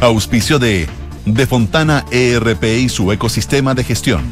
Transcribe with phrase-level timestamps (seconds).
[0.00, 0.86] Auspicio de
[1.24, 4.22] De Fontana ERP y su ecosistema de gestión.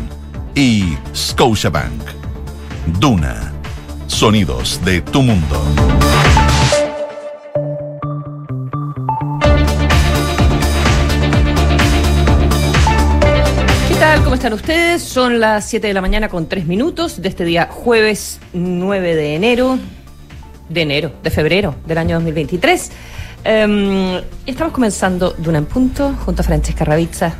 [0.54, 2.03] Y Scotiabank.
[3.00, 3.53] Duna.
[4.06, 5.60] Sonidos de tu mundo.
[13.88, 14.22] ¿Qué tal?
[14.22, 15.03] ¿Cómo están ustedes?
[15.03, 19.34] Son las 7 de la mañana con 3 minutos de este día jueves 9 de
[19.34, 19.80] enero,
[20.69, 22.92] de enero, de febrero del año 2023.
[23.48, 27.33] Em, estamos comenzando Duna en Punto junto a Francesca Ravizza.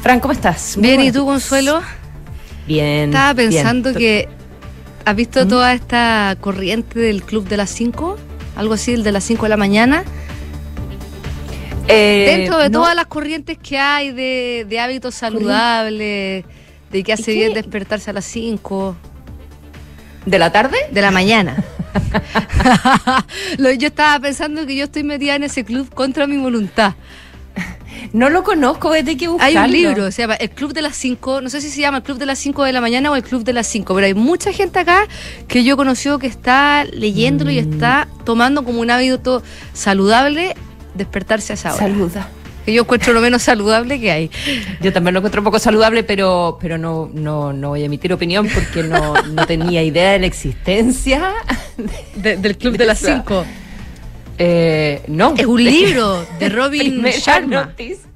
[0.00, 0.76] Fran, ¿cómo estás?
[0.76, 1.26] Muy Bien, ¿y tú.
[1.26, 1.82] Consuelo?
[2.68, 3.08] Bien.
[3.10, 4.28] Estaba pensando que.
[5.04, 5.48] ¿Has visto ¿Mm?
[5.48, 8.16] toda esta corriente del club de las 5?
[8.54, 10.04] Algo así, el de las 5 de la mañana.
[11.88, 16.44] Eh, Dentro de no, todas las corrientes que hay de, de hábitos saludables,
[16.92, 18.94] de que hace ¿Y bien despertarse a las 5
[20.26, 20.76] ¿De la tarde?
[20.92, 21.56] de la mañana.
[23.78, 26.94] Yo estaba pensando que yo estoy metida en ese club contra mi voluntad.
[28.12, 29.60] No lo conozco, desde que Hay buscarlo.
[29.64, 32.02] un libro, se llama El Club de las 5, no sé si se llama El
[32.02, 34.14] Club de las 5 de la mañana o El Club de las 5, pero hay
[34.14, 35.06] mucha gente acá
[35.48, 37.72] que yo he conocido que está leyéndolo y Mm.
[37.72, 39.42] está tomando como un hábito
[39.74, 40.54] saludable
[40.94, 41.78] despertarse a esa hora.
[41.78, 42.28] Saluda.
[42.64, 44.30] Que yo encuentro lo menos saludable que hay.
[44.80, 48.12] Yo también lo encuentro un poco saludable, pero, pero no, no, no voy a emitir
[48.12, 51.32] opinión porque no, no tenía idea de la existencia.
[52.14, 53.44] De- del Club de de las 5.
[54.38, 55.34] Eh, no.
[55.36, 57.64] Es un libro de Robin Primera Sharma.
[57.64, 58.06] noticia,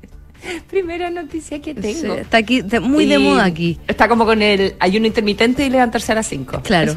[0.68, 2.14] primera noticia que tengo.
[2.14, 3.78] Sí, Está aquí, muy de moda aquí.
[3.88, 6.60] Está como con el ayuno intermitente y levantarse a las 5.
[6.62, 6.94] Claro.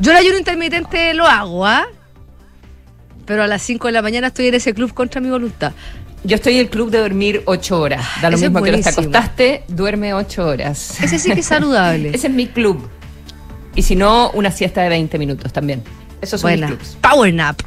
[0.00, 1.86] Yo el ayuno intermitente lo hago, ¿ah?
[3.24, 5.72] Pero a las 5 de la mañana estoy en ese club contra mi voluntad.
[6.24, 8.06] Yo estoy en el club de dormir 8 horas.
[8.20, 11.02] Da lo Ese es mismo que los te acostaste, duerme 8 horas.
[11.02, 12.10] Ese sí que es saludable.
[12.14, 12.88] Ese es mi club.
[13.74, 15.82] Y si no, una siesta de 20 minutos también.
[16.20, 16.68] Esos son Buena.
[16.68, 16.96] mis clubs.
[17.00, 17.60] Power nap.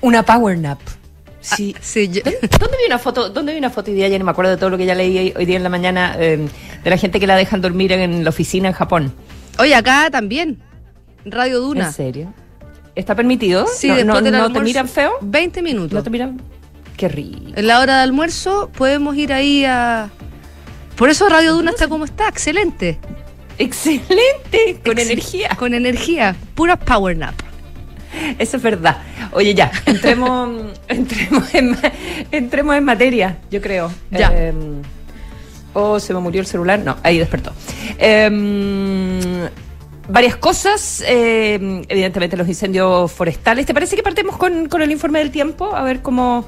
[0.00, 0.80] Una power nap.
[1.40, 1.74] Sí.
[1.76, 3.28] Ah, sí, yo- ¿Dónde, dónde vi una foto?
[3.30, 4.08] ¿Dónde vi una foto hoy día?
[4.08, 6.16] Ya no me acuerdo de todo lo que ya leí hoy día en la mañana
[6.18, 6.48] eh,
[6.82, 9.12] de la gente que la dejan dormir en la oficina en Japón.
[9.58, 10.58] Oye, acá también.
[11.24, 11.86] Radio Duna.
[11.86, 12.34] ¿En serio?
[12.94, 13.66] ¿Está permitido?
[13.72, 15.12] Sí, ¿No, no, del no te miran feo?
[15.20, 15.92] 20 minutos.
[15.92, 16.40] ¿No te miran?
[16.98, 17.38] Qué rico.
[17.56, 20.10] En la hora de almuerzo podemos ir ahí a.
[20.96, 22.98] Por eso Radio Duna está como está, excelente.
[23.56, 25.48] Excelente, con Ex- energía.
[25.58, 27.34] Con energía, pura power nap.
[28.38, 28.98] Eso es verdad.
[29.32, 31.76] Oye, ya, entremos, entremos, en,
[32.32, 33.90] entremos en materia, yo creo.
[34.10, 34.30] Ya.
[34.34, 34.52] Eh,
[35.74, 36.80] oh, se me murió el celular.
[36.80, 37.52] No, ahí despertó.
[37.98, 39.48] Eh,
[40.08, 41.02] varias cosas.
[41.06, 43.66] eh, evidentemente, los incendios forestales.
[43.66, 45.74] ¿Te parece que partemos con, con el informe del tiempo?
[45.76, 46.44] A ver cómo.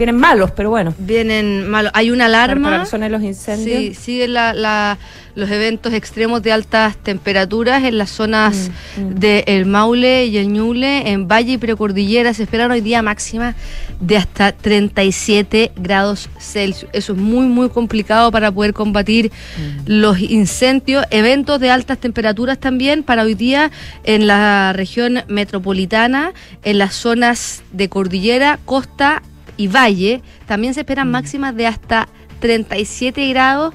[0.00, 0.94] Vienen malos, pero bueno.
[0.98, 1.92] Vienen malos.
[1.94, 2.68] Hay una alarma.
[2.70, 3.78] para la zona de los incendios.
[3.78, 4.96] Sí, siguen la- la-
[5.34, 9.14] los eventos extremos de altas temperaturas en las zonas Mm, mm.
[9.16, 12.32] de El Maule y el Ñuble, en Valle y Precordillera.
[12.32, 13.54] Se esperan hoy día máxima
[14.00, 16.90] de hasta 37 grados Celsius.
[16.94, 19.82] Eso es muy, muy complicado para poder combatir Mm.
[19.86, 21.04] los incendios.
[21.10, 23.70] Eventos de altas temperaturas también para hoy día
[24.04, 26.32] en la región metropolitana,
[26.64, 29.22] en las zonas de Cordillera, Costa
[29.60, 30.22] y Valle.
[30.46, 32.08] También se esperan máximas de hasta
[32.40, 33.74] 37 grados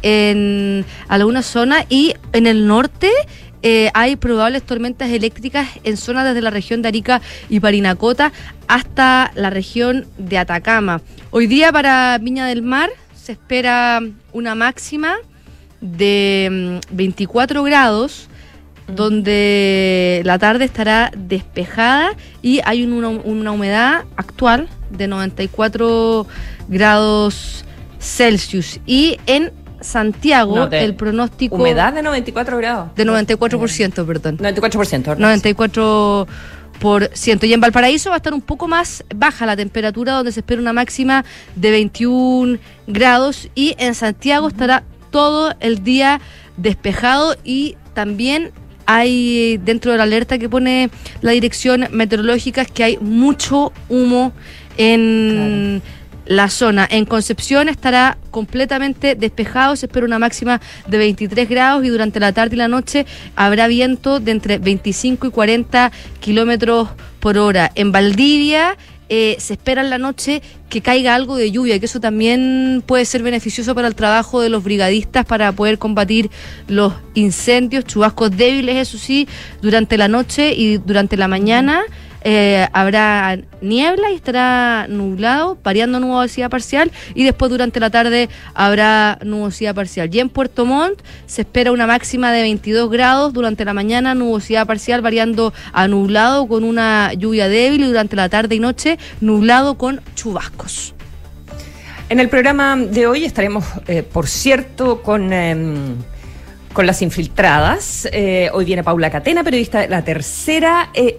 [0.00, 3.10] en algunas zonas y en el norte
[3.62, 8.32] eh, hay probables tormentas eléctricas en zonas desde la región de Arica y Parinacota
[8.68, 11.02] hasta la región de Atacama.
[11.30, 14.00] Hoy día para Viña del Mar se espera
[14.32, 15.16] una máxima
[15.82, 18.28] de mm, 24 grados
[18.88, 22.10] donde la tarde estará despejada
[22.42, 26.26] y hay un- una, una humedad actual de 94
[26.68, 27.64] grados
[28.00, 28.80] Celsius.
[28.86, 31.54] Y en Santiago No, el pronóstico...
[31.56, 32.94] Humedad de 94 grados.
[32.96, 34.38] De 94%, perdón.
[34.38, 35.02] 94%.
[35.04, 36.26] ¿verdad?
[36.80, 37.44] 94%.
[37.46, 40.60] Y en Valparaíso va a estar un poco más baja la temperatura, donde se espera
[40.60, 41.24] una máxima
[41.54, 43.48] de 21 grados.
[43.54, 46.20] Y en Santiago estará todo el día
[46.56, 48.50] despejado y también
[48.88, 50.88] hay dentro de la alerta que pone
[51.20, 54.32] la dirección meteorológica es que hay mucho humo
[54.78, 55.82] en
[56.24, 56.88] la zona.
[56.90, 62.32] En Concepción estará completamente despejado, se espera una máxima de 23 grados y durante la
[62.32, 63.04] tarde y la noche
[63.36, 66.88] habrá viento de entre 25 y 40 kilómetros
[67.20, 67.70] por hora.
[67.74, 72.00] En Valdivia eh, se espera en la noche que caiga algo de lluvia, que eso
[72.00, 76.30] también puede ser beneficioso para el trabajo de los brigadistas para poder combatir
[76.66, 79.26] los incendios, chubascos débiles, eso sí,
[79.62, 81.82] durante la noche y durante la mañana.
[82.30, 89.18] Eh, habrá niebla y estará nublado, variando nubosidad parcial y después durante la tarde habrá
[89.24, 90.14] nubosidad parcial.
[90.14, 94.66] Y en Puerto Montt se espera una máxima de 22 grados, durante la mañana nubosidad
[94.66, 99.78] parcial variando a nublado con una lluvia débil y durante la tarde y noche nublado
[99.78, 100.94] con chubascos.
[102.10, 105.94] En el programa de hoy estaremos, eh, por cierto, con, em,
[106.74, 108.06] con las infiltradas.
[108.12, 110.90] Eh, hoy viene Paula Catena, periodista de La Tercera.
[110.92, 111.16] Eh,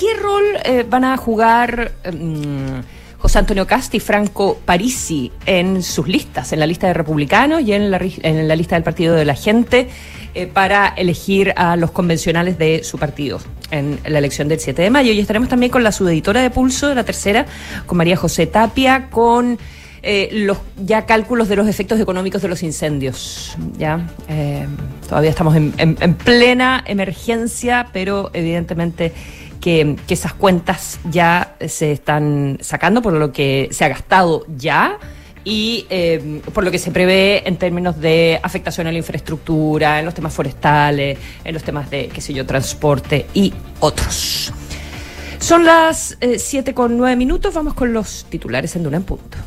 [0.00, 2.82] ¿Qué rol van a jugar em,
[3.18, 7.74] José Antonio Casti y Franco Parisi en sus listas, en la lista de republicanos y
[7.74, 7.98] en la,
[8.56, 9.88] lista del Partido de la Gente?
[10.54, 13.40] para elegir a los convencionales de su partido
[13.72, 15.12] en la elección del 7 de mayo.
[15.12, 17.46] Y estaremos también con la subeditora de Pulso de la tercera,
[17.84, 19.58] con María José Tapia, con
[20.02, 23.56] eh, los ya cálculos de los efectos económicos de los incendios.
[23.76, 24.66] Ya eh,
[25.06, 29.12] todavía estamos en, plena emergencia, pero evidentemente
[29.60, 34.98] que, esas cuentas ya se están sacando por lo que se ha gastado ya
[35.44, 40.04] y eh, por lo que se prevé en términos de afectación a la infraestructura, en
[40.04, 44.52] los temas forestales, en los temas de, qué sé yo, transporte y otros.
[45.38, 49.38] Son las 7 con 9 minutos, vamos con los titulares en Duna en Punto.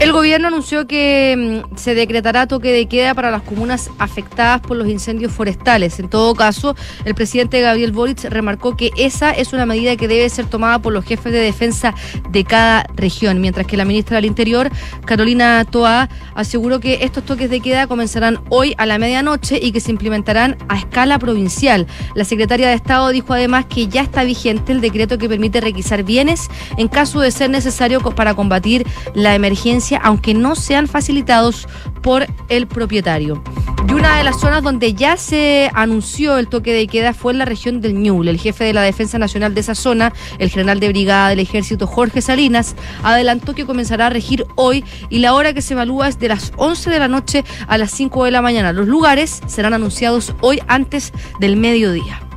[0.00, 4.78] El gobierno anunció que mm, se decretará toque de queda para las comunas afectadas por
[4.78, 6.00] los incendios forestales.
[6.00, 6.74] En todo caso,
[7.04, 10.94] el presidente Gabriel Boric remarcó que esa es una medida que debe ser tomada por
[10.94, 11.92] los jefes de defensa
[12.30, 14.70] de cada región, mientras que la ministra del Interior,
[15.04, 19.80] Carolina Toa, aseguró que estos toques de queda comenzarán hoy a la medianoche y que
[19.80, 21.86] se implementarán a escala provincial.
[22.14, 26.04] La secretaria de Estado dijo además que ya está vigente el decreto que permite requisar
[26.04, 26.48] bienes
[26.78, 31.68] en caso de ser necesario para combatir la emergencia aunque no sean facilitados
[32.02, 33.42] por el propietario.
[33.88, 37.38] Y una de las zonas donde ya se anunció el toque de queda fue en
[37.38, 38.30] la región del Ñuble.
[38.30, 41.86] El jefe de la Defensa Nacional de esa zona, el general de brigada del ejército
[41.86, 46.18] Jorge Salinas, adelantó que comenzará a regir hoy y la hora que se evalúa es
[46.18, 48.72] de las 11 de la noche a las 5 de la mañana.
[48.72, 52.29] Los lugares serán anunciados hoy antes del mediodía.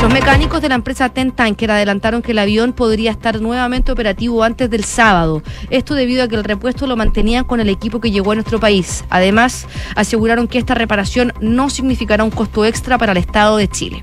[0.00, 4.42] Los mecánicos de la empresa Ten Tanker adelantaron que el avión podría estar nuevamente operativo
[4.42, 5.42] antes del sábado.
[5.70, 8.60] Esto debido a que el repuesto lo mantenían con el equipo que llegó a nuestro
[8.60, 9.04] país.
[9.08, 14.02] Además, aseguraron que esta reparación no significará un costo extra para el Estado de Chile.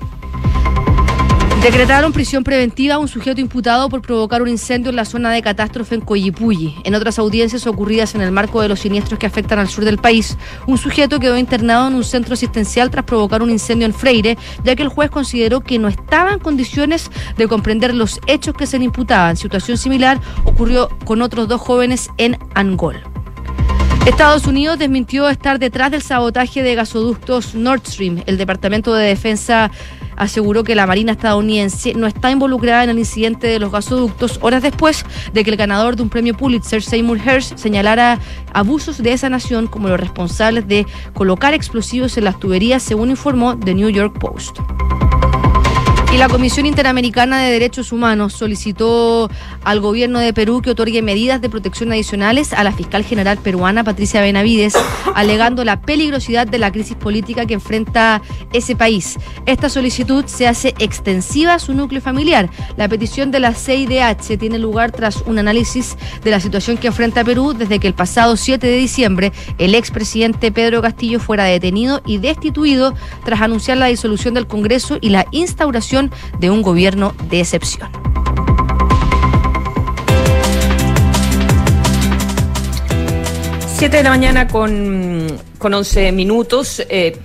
[1.62, 5.42] Decretaron prisión preventiva a un sujeto imputado por provocar un incendio en la zona de
[5.42, 6.74] catástrofe en Coyipulli.
[6.82, 9.98] En otras audiencias ocurridas en el marco de los siniestros que afectan al sur del
[9.98, 10.36] país,
[10.66, 14.74] un sujeto quedó internado en un centro asistencial tras provocar un incendio en Freire, ya
[14.74, 18.80] que el juez consideró que no estaba en condiciones de comprender los hechos que se
[18.80, 19.36] le imputaban.
[19.36, 23.00] Situación similar ocurrió con otros dos jóvenes en Angol.
[24.04, 28.24] Estados Unidos desmintió estar detrás del sabotaje de gasoductos Nord Stream.
[28.26, 29.70] El Departamento de Defensa
[30.16, 34.62] aseguró que la Marina estadounidense no está involucrada en el incidente de los gasoductos horas
[34.62, 38.18] después de que el ganador de un premio Pulitzer, Seymour Hersh, señalara
[38.52, 43.58] abusos de esa nación como los responsables de colocar explosivos en las tuberías, según informó
[43.58, 44.58] The New York Post.
[46.12, 49.30] Y la Comisión Interamericana de Derechos Humanos solicitó
[49.64, 53.82] al gobierno de Perú que otorgue medidas de protección adicionales a la fiscal general peruana
[53.82, 54.74] Patricia Benavides,
[55.14, 58.20] alegando la peligrosidad de la crisis política que enfrenta
[58.52, 59.18] ese país.
[59.46, 62.50] Esta solicitud se hace extensiva a su núcleo familiar.
[62.76, 67.24] La petición de la CIDH tiene lugar tras un análisis de la situación que enfrenta
[67.24, 72.18] Perú desde que el pasado 7 de diciembre el expresidente Pedro Castillo fuera detenido y
[72.18, 72.92] destituido
[73.24, 76.01] tras anunciar la disolución del Congreso y la instauración
[76.38, 77.90] de un gobierno de excepción.
[83.82, 85.26] Siete de la mañana con,
[85.58, 86.80] con 11 minutos.
[86.88, 87.18] Eh,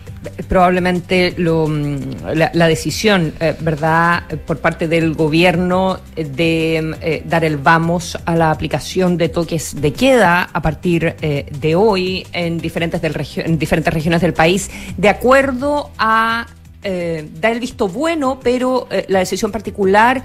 [0.49, 8.35] probablemente la, decisión, eh, ¿verdad?, por parte del gobierno de eh, dar el vamos a
[8.35, 13.93] la aplicación de toques de queda a partir de hoy en diferentes, del en diferentes
[13.93, 16.47] regiones del país, de acuerdo a
[16.89, 20.23] eh, da el visto bueno, pero eh, la decisión particular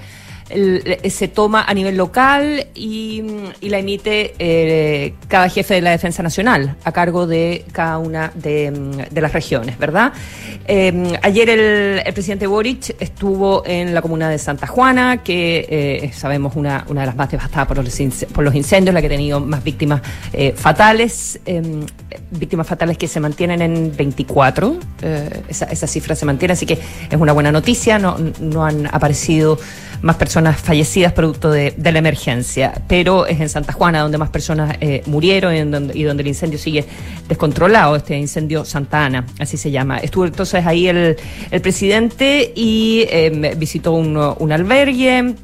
[0.54, 3.23] eh, se toma a nivel local y,
[3.62, 8.71] la emite eh, cada jefe de la Defensa Nacional a cargo de cada una de,
[8.71, 10.12] mm, las regiones, ¿verdad?
[10.66, 16.85] Eh, ayer el, presidente Boric estuvo en la comuna de Santa Juana, que sabemos una,
[16.88, 20.02] una de las más devastadas por los, incendios, la que ha tenido más víctimas
[20.56, 21.87] fatales, em,
[22.30, 24.76] víctimas fatales que se mantienen en 24,
[25.49, 29.59] esa, esa cifra se mantiene, así que es una buena noticia, no, no han aparecido
[30.02, 34.30] más personas personas fallecidas producto de, la emergencia, pero es en Santa Juana donde más
[34.30, 36.84] personas eh, murieron y donde, el incendio sigue
[37.28, 39.99] descontrolado, este incendio Santa Ana, así se llama.
[39.99, 41.16] Estuvo entonces ahí el,
[41.62, 45.37] presidente y em, visitó un albergue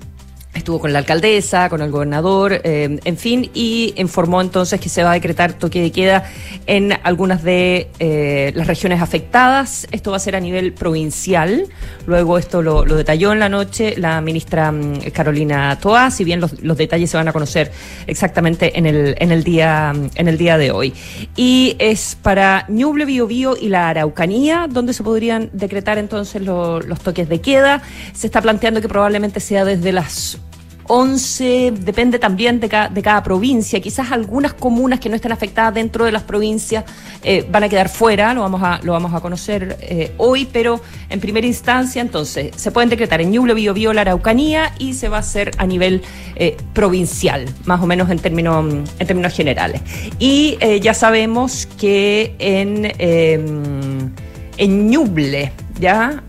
[0.59, 5.05] Estuvo con la alcaldesa, con el gobernador, eh, en fin, y informó entonces que se
[5.05, 6.25] va a decretar toque de queda
[6.67, 9.87] en algunas de eh, las regiones afectadas.
[9.93, 11.67] Esto va a ser a nivel provincial.
[12.07, 16.53] Luego esto lo, detalló en la noche la ministra mm, Carolina Toa, si bien los,
[16.77, 17.71] detalles se van a conocer
[18.09, 20.93] exactamente en el, día, en el día de hoy.
[21.37, 27.29] Y es para Ñuble, Biobío y la Araucanía, donde se podrían decretar entonces los toques
[27.29, 27.81] de queda.
[28.13, 30.41] Se está planteando que probablemente sea desde las
[30.89, 33.79] 11, depende también de cada, de cada provincia.
[33.81, 36.85] Quizás algunas comunas que no estén afectadas dentro de las provincias
[37.23, 40.81] eh, van a quedar fuera, lo vamos a, lo vamos a conocer eh, hoy, pero
[41.11, 45.19] en primera instancia, entonces, se pueden decretar en Ñuble, Bio, la Araucanía y se va
[45.19, 46.03] a hacer a nivel
[46.37, 48.65] eh, provincial, más o menos en términos,
[48.99, 49.83] en términos generales.
[50.19, 54.11] Y ya sabemos que en, em,
[54.57, 56.23] en Ñuble ya,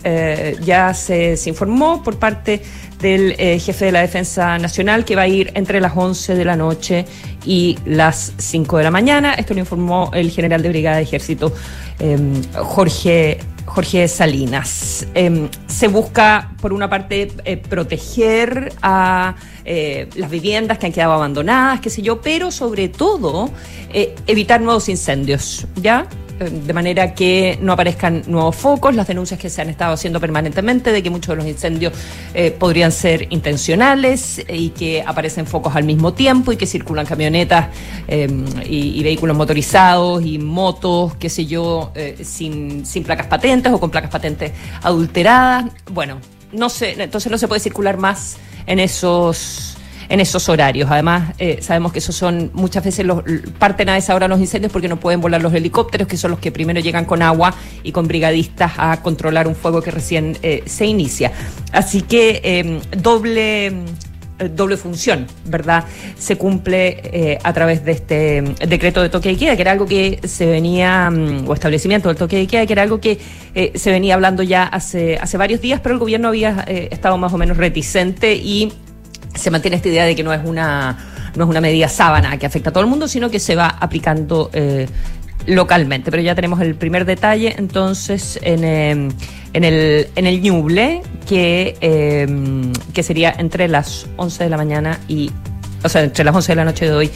[0.63, 2.61] ya se, se informó por parte
[3.01, 6.45] del eh, jefe de la Defensa Nacional que va a ir entre las 11 de
[6.45, 7.05] la noche
[7.45, 9.33] y las 5 de la mañana.
[9.33, 11.53] Esto lo informó el general de Brigada de Ejército
[11.99, 15.07] em, Jorge Jorge Salinas.
[15.13, 21.13] Em, se busca, por una parte, eh, proteger a eh, las viviendas que han quedado
[21.13, 23.51] abandonadas, qué sé yo, pero sobre todo
[23.91, 26.07] evitar nuevos incendios, ¿ya?
[26.39, 30.19] Eh, de manera que no aparezcan nuevos focos, las denuncias que se han estado haciendo
[30.19, 31.93] permanentemente de que muchos de los incendios
[32.33, 37.67] eh, podrían ser intencionales y que aparecen focos al mismo tiempo y que circulan camionetas
[38.07, 43.79] em, y, vehículos motorizados y motos, qué sé yo, eh, sin, sin placas patentes o
[43.79, 45.65] con placas patentes adulteradas.
[45.91, 46.19] Bueno,
[46.51, 49.78] no sé, entonces no se puede circular más en esos
[50.09, 50.89] en esos horarios.
[50.91, 53.23] Además, eh, sabemos que esos son muchas veces los
[53.59, 56.39] parten a esa hora los incendios porque no pueden volar los helicópteros, que son los
[56.39, 60.63] que primero llegan con agua y con brigadistas a controlar un fuego que recién eh,
[60.65, 61.31] se inicia.
[61.71, 63.73] Así que em, doble eh,
[64.51, 65.83] doble función, ¿verdad?
[66.17, 69.85] Se cumple a través de este em, decreto de toque de queda, que era algo
[69.85, 73.19] que se venía, mm, o establecimiento del toque de queda, que era algo que
[73.75, 77.37] se venía hablando ya hace, hace varios días, pero el gobierno había estado más o
[77.37, 78.71] menos reticente y
[79.35, 80.97] se mantiene esta idea de que no es una,
[81.35, 83.67] no es una medida sábana que afecta a todo el mundo, sino que se va
[83.67, 84.87] aplicando eh,
[85.45, 86.11] localmente.
[86.11, 89.09] Pero ya tenemos el primer detalle entonces en, eh,
[89.53, 92.27] en, el, en el Ñuble, que, eh,
[92.93, 95.31] que sería entre las 11 de la mañana y,
[95.83, 97.11] o sea, entre las 11 de la noche de hoy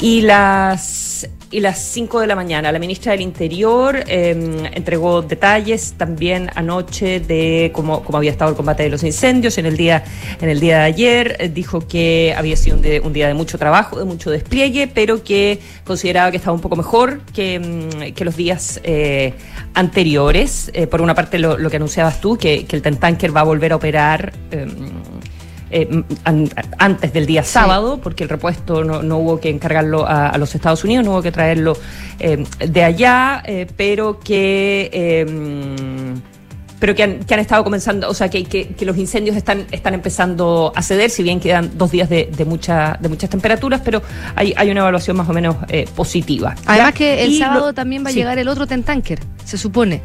[0.00, 2.72] y las y las 5 de la mañana.
[2.72, 8.56] La ministra del Interior em, entregó detalles también anoche de cómo, cómo, había estado el
[8.56, 10.02] combate de los incendios en el día,
[10.40, 11.36] en el día de ayer.
[11.38, 15.60] Eh, dijo que había sido un, día de mucho trabajo, de mucho despliegue, pero que
[15.84, 19.34] consideraba que estaba un poco mejor que, em, que los días eh,
[19.74, 20.72] anteriores.
[20.74, 23.70] Eh, por una parte, lo, que anunciabas tú, que, que el Tanker va a volver
[23.72, 24.32] a operar
[25.76, 26.04] eh,
[26.78, 31.04] antes del día sábado, porque el repuesto no, hubo que encargarlo a, los Estados Unidos,
[31.04, 31.76] no hubo que traerlo
[32.20, 36.20] eh, de allá, eh, pero que em,
[36.78, 40.82] pero que han, estado comenzando, o sea, que, que, los incendios están, están empezando a
[40.82, 44.00] ceder, si bien quedan dos días de, de, mucha, de muchas temperaturas, pero
[44.36, 45.56] hay, hay una evaluación más o menos
[45.96, 46.54] positiva.
[46.66, 50.02] Además que el sábado también va a llegar el otro Tentanker, se supone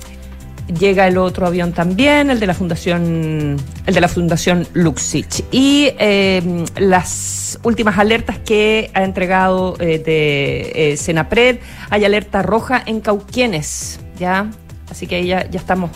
[0.78, 5.44] llega el otro avión también, el de la Fundación, el de la Fundación Luxich.
[5.52, 11.58] Y eh, las últimas alertas que ha entregado eh, de eh, Senapred,
[11.90, 14.50] hay alerta roja en Cauquienes, ¿ya?
[14.90, 15.92] Así que ya, ya estamos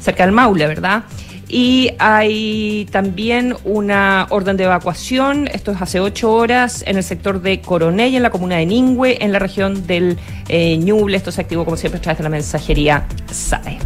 [0.00, 1.04] cerca del Maule, ¿verdad?
[1.50, 7.40] Y hay también una orden de evacuación, esto es hace ocho horas, en el sector
[7.40, 10.18] de Coronel, en la comuna de Ningüe, en la región del
[10.50, 11.16] Ñuble.
[11.16, 13.78] Esto se activó, como siempre, a través de la mensajería SAE.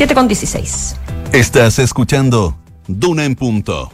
[0.00, 0.96] 7 con 16.
[1.30, 2.56] Estás escuchando
[2.88, 3.92] Duna en Punto.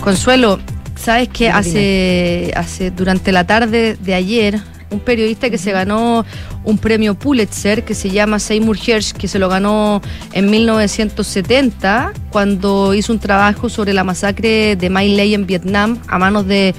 [0.00, 0.60] Consuelo,
[0.94, 6.24] sabes que hace, hace durante la tarde de ayer un periodista que se ganó
[6.62, 10.00] un premio Pulitzer que se llama Seymour Hersh, que se lo ganó
[10.32, 16.20] en 1970 cuando hizo un trabajo sobre la masacre de My Lai en Vietnam a
[16.20, 16.72] manos del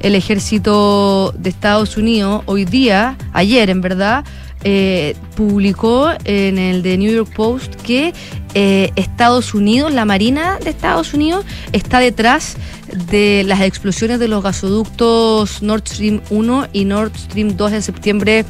[0.00, 2.42] el ejército de Estados Unidos.
[2.46, 4.24] Hoy día, ayer en verdad,
[4.64, 8.12] eh, publicó en el The New York Post que
[8.54, 12.56] eh, Estados Unidos, la Marina de Estados Unidos, está detrás
[13.10, 18.44] de las explosiones de los gasoductos Nord Stream 1 y Nord Stream 2 en septiembre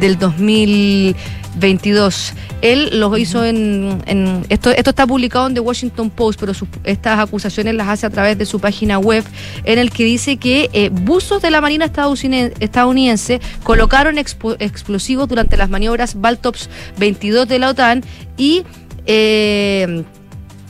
[0.00, 1.16] del 2000
[1.56, 2.32] 22.
[2.62, 4.02] Él lo hizo en,
[4.48, 6.52] esto, esto está publicado en The Washington Post, pero
[6.84, 9.24] estas acusaciones las hace a través de su página web,
[9.64, 15.68] en el que dice que eh, buzos de la Marina estadounidense colocaron explosivos durante las
[15.68, 18.04] maniobras Baltops 22 de la OTAN
[18.36, 18.64] y
[19.06, 20.04] eh,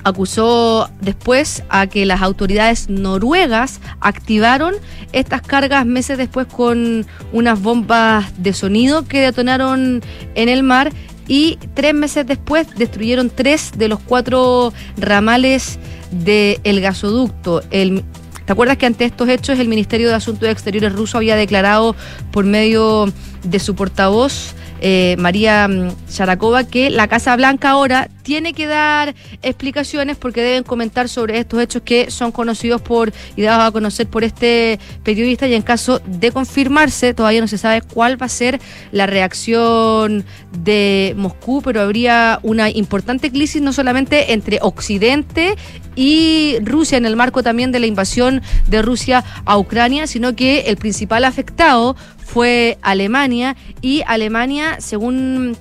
[0.05, 4.75] acusó después a que las autoridades noruegas activaron
[5.13, 10.03] estas cargas meses después con unas bombas de sonido que detonaron
[10.35, 10.93] en el mar
[11.27, 15.79] y tres meses después destruyeron tres de los cuatro ramales
[16.11, 17.63] del gasoducto.
[17.71, 18.05] El,
[18.45, 21.97] ¿Te acuerdas que ante estos hechos el Ministerio de Asuntos Exteriores ruso había declarado
[22.31, 23.11] por medio
[23.43, 29.15] de su portavoz eh, María mm, Sharakova, que la Casa Blanca ahora tiene que dar
[29.43, 34.09] explicaciones porque deben comentar sobre estos hechos que son conocidos por y dados a conocer
[34.09, 35.47] por este periodista.
[35.47, 38.61] Y en caso de confirmarse todavía no se sabe cuál va a ser
[38.93, 40.25] la reacción
[40.59, 45.55] de Moscú, pero habría una importante crisis no solamente entre Occidente
[45.97, 50.61] y Rusia en el marco también de la invasión de Rusia a Ucrania, sino que
[50.63, 55.57] el principal afectado fue Alemania y Alemania, según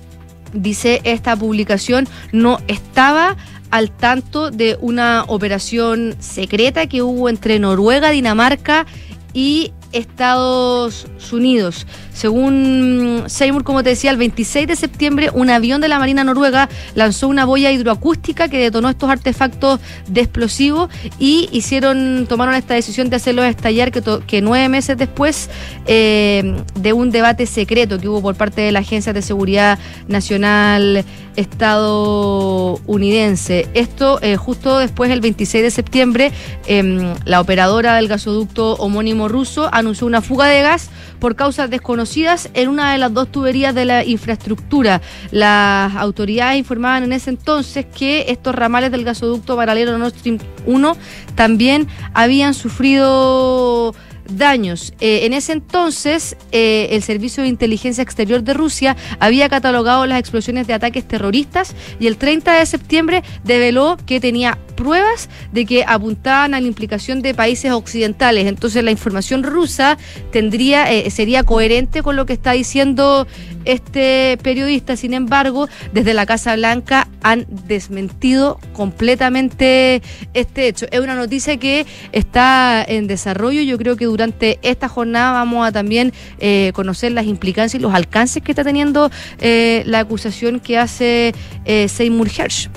[0.52, 3.36] dice esta publicación, no estaba
[3.70, 8.86] al tanto de una operación secreta que hubo entre Noruega, Dinamarca
[9.32, 11.86] y Estados Unidos.
[12.12, 16.68] Según Seymour, como te decía, el 26 de septiembre un avión de la Marina Noruega
[16.94, 23.10] lanzó una boya hidroacústica que detonó estos artefactos de explosivos y hicieron, tomaron esta decisión
[23.10, 25.48] de hacerlos estallar que, nueve meses después
[25.86, 31.04] eh, de un debate secreto que hubo por parte de la Agencia de Seguridad Nacional
[31.36, 33.68] estadounidense.
[33.74, 36.32] Esto eh, justo después, el 26 de septiembre,
[36.66, 42.50] em, la operadora del gasoducto homónimo ruso anunció una fuga de gas por causas desconocidas
[42.54, 45.00] en una de las dos tuberías de la infraestructura.
[45.30, 50.96] Las autoridades informaban en ese entonces que estos ramales del gasoducto paralelo Nord Stream 1
[51.34, 53.94] también habían sufrido
[54.28, 54.92] daños.
[55.00, 60.18] Eh, en ese entonces, eh, el Servicio de Inteligencia Exterior de Rusia había catalogado las
[60.18, 65.84] explosiones de ataques terroristas y el 30 de septiembre develó que tenía pruebas de que
[65.86, 68.46] apuntaban a la implicación de países occidentales.
[68.46, 69.98] Entonces, la información rusa
[70.32, 73.26] tendría eh, sería coherente con lo que está diciendo
[73.64, 74.96] este periodista.
[74.96, 80.02] Sin embargo, desde la Casa Blanca han desmentido completamente
[80.34, 80.86] este hecho.
[80.90, 83.62] Es una noticia que está en desarrollo.
[83.62, 87.92] Yo creo que durante esta jornada vamos a también eh, conocer las implicancias y los
[87.92, 92.68] alcances que está teniendo eh, la acusación que hace eh, Seymour Hersh.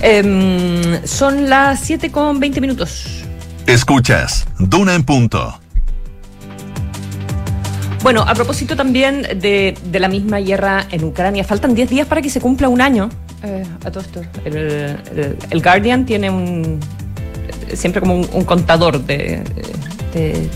[0.00, 3.22] Em, son las 7 con 20 minutos.
[3.66, 5.60] Escuchas, Duna en punto.
[8.02, 12.30] Bueno, a propósito también de, la misma guerra en Ucrania, faltan 10 días para que
[12.30, 13.10] se cumpla un año
[13.42, 14.22] eh, a todo esto.
[14.44, 16.80] El, Guardian tiene un
[17.74, 19.42] siempre como un contador de,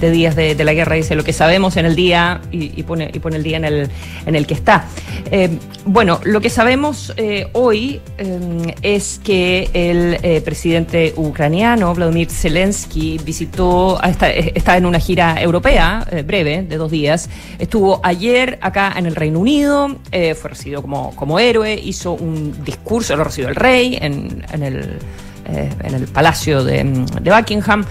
[0.01, 3.57] días de, la guerra, dice lo que sabemos en el día y, pone, el día
[3.57, 4.87] en el, que está.
[5.31, 13.19] Eh, bueno, lo que sabemos eh, hoy eh, es que el presidente ucraniano, Vladimir Zelensky,
[13.25, 19.15] visitó, está, en una gira europea breve, de dos días, estuvo ayer acá en el
[19.15, 24.99] Reino Unido, fue recibido como, héroe, hizo un discurso, lo recibió el rey en el...
[25.47, 26.85] en el palacio de,
[27.21, 27.85] de Buckingham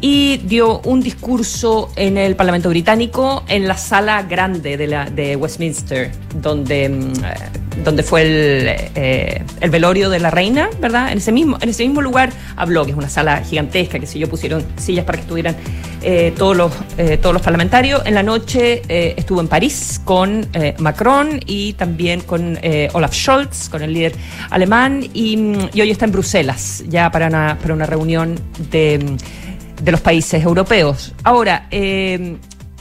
[0.00, 5.36] y dio un discurso en el Parlamento Británico en la sala grande de, la, de
[5.36, 7.34] Westminster, donde, mm, eh,
[7.84, 11.10] donde fue el, eh, el, velorio de la reina, ¿verdad?
[11.10, 14.18] En ese, mismo, en ese mismo lugar habló, que es una sala gigantesca, que si
[14.18, 15.56] yo pusieron sillas para que estuvieran
[16.02, 16.72] eh, todos, los,
[17.22, 18.02] todos los parlamentarios.
[18.04, 18.82] En la noche
[19.18, 20.46] estuvo en París con
[20.78, 22.58] Macron y también con
[22.92, 24.12] Olaf Scholz, con el líder
[24.50, 28.38] alemán, y, mm, y hoy está en Bruselas, ya para una, para una reunión
[28.70, 29.16] de
[29.82, 31.12] de los países europeos.
[31.22, 32.36] Ahora, eh,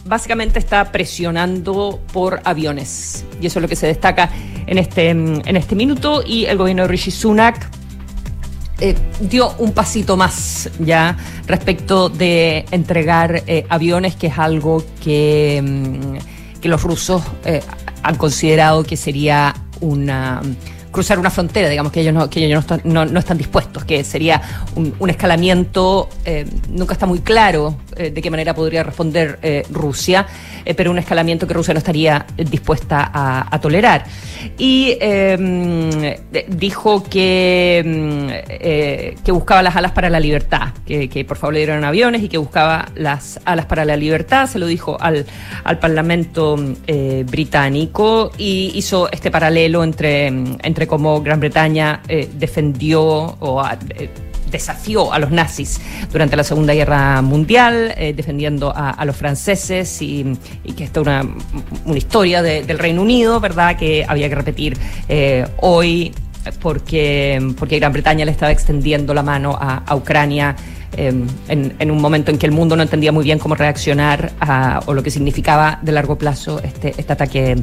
[0.06, 4.30] básicamente está presionando por aviones y eso es lo que se destaca
[4.68, 7.70] en este, en este minuto y el gobierno de Rishi Sunak
[8.80, 15.62] eh, dio un pasito más ya respecto de entregar eh, aviones, que es algo que,
[15.64, 17.22] mm, que los rusos
[18.04, 20.42] han considerado que sería una
[20.94, 24.42] cruzar una frontera, digamos que ellos no, están, no, están dispuestos, que sería
[24.76, 30.26] un, escalamiento, eh, nunca está muy claro eh, de qué manera podría responder eh, Rusia,
[30.78, 34.06] pero un escalamiento que Rusia no estaría dispuesta a, tolerar.
[34.58, 34.98] Y
[36.48, 41.84] dijo que, em, que buscaba las alas para la libertad, que, por favor le dieron
[41.84, 45.26] aviones y que buscaba las alas para la libertad, se lo dijo al,
[45.64, 46.56] al Parlamento
[47.26, 54.10] británico y hizo este paralelo entre, entre cómo Gran Bretaña eh, defendió o eh,
[54.50, 60.38] desafió a los nazis durante la Segunda Guerra Mundial, eh, defendiendo a, los franceses y,
[60.78, 61.26] que esta es una,
[61.86, 63.76] una historia del Reino Unido, ¿verdad?
[63.76, 64.78] Que había que repetir
[65.62, 66.14] hoy
[66.62, 70.56] porque, porque Gran Bretaña le estaba extendiendo la mano a, Ucrania.
[70.98, 74.82] en, en, un momento en que el mundo no entendía muy bien cómo reaccionar a,
[74.86, 77.56] o lo que significaba de largo plazo este, este ataque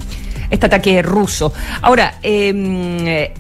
[0.51, 1.53] este ataque ruso.
[1.81, 3.33] Ahora, eh,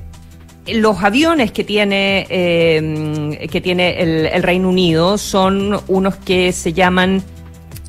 [0.73, 7.23] los aviones que tiene, eh, que tiene el, Reino Unido son unos que se llaman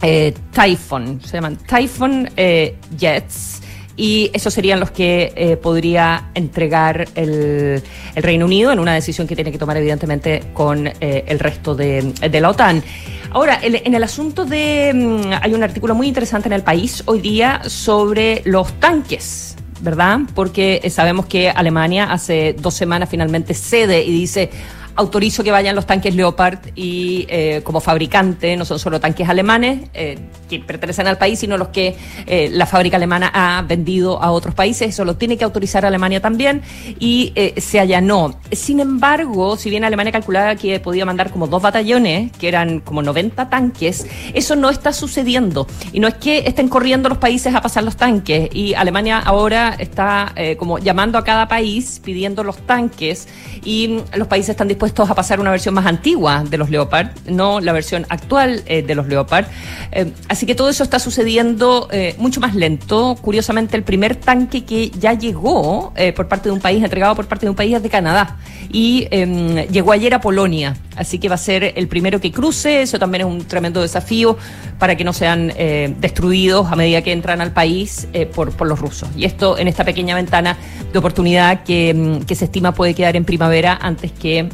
[0.01, 3.60] eh, Typhoon, se llaman Typhoon eh, Jets.
[3.97, 7.83] Y esos serían los que podría entregar el,
[8.15, 12.49] Reino Unido en una decisión que tiene que tomar evidentemente con el resto de, la
[12.49, 12.83] OTAN.
[13.31, 14.91] Ahora, en el asunto de...
[14.93, 20.19] Mm, hay un artículo muy interesante en el país hoy día sobre los tanques ¿verdad?
[20.35, 24.49] Porque sabemos que Alemania hace dos semanas finalmente cede y dice
[24.95, 29.89] autorizo que vayan los tanques Leopard y eh, como fabricante no son solo tanques alemanes
[29.93, 34.31] eh, que pertenecen al país, sino los que eh, la fábrica alemana ha vendido a
[34.31, 34.89] otros países.
[34.89, 36.61] Eso lo tiene que autorizar Alemania también
[36.99, 38.39] y se allanó.
[38.51, 43.01] Sin embargo, si bien Alemania calculaba que podía mandar como dos batallones, que eran como
[43.01, 45.67] 90 tanques, eso no está sucediendo.
[45.93, 48.49] Y no es que estén corriendo los países a pasar los tanques.
[48.53, 53.27] Y Alemania ahora está como llamando a cada país pidiendo los tanques
[53.63, 57.09] y los países están dispuestos dispuestos a pasar una versión más antigua de los Leopard,
[57.27, 59.45] no la versión actual eh, de los Leopard.
[59.91, 63.15] Eh, así que todo eso está sucediendo eh, mucho más lento.
[63.21, 67.45] Curiosamente, el primer tanque que ya llegó por parte de un país, entregado por parte
[67.45, 68.37] de un país, es de Canadá.
[68.71, 70.75] Y em, llegó ayer a Polonia.
[70.95, 72.81] Así que va a ser el primero que cruce.
[72.81, 74.35] Eso también es un tremendo desafío
[74.79, 75.53] para que no sean
[75.99, 79.09] destruidos a medida que entran al país por, por los rusos.
[79.15, 80.57] Y esto en esta pequeña ventana
[80.91, 84.49] de oportunidad que, em, que se estima puede quedar en primavera antes que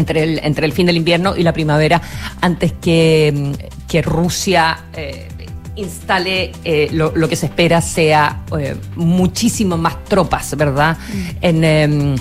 [0.00, 2.02] entre el, entre el fin del invierno y la primavera
[2.40, 3.52] antes que,
[3.86, 5.28] que Rusia eh,
[5.76, 10.96] instale eh, lo, que se espera sea eh, muchísimo más tropas, ¿verdad?
[10.96, 11.28] Mm.
[11.40, 12.16] En, em,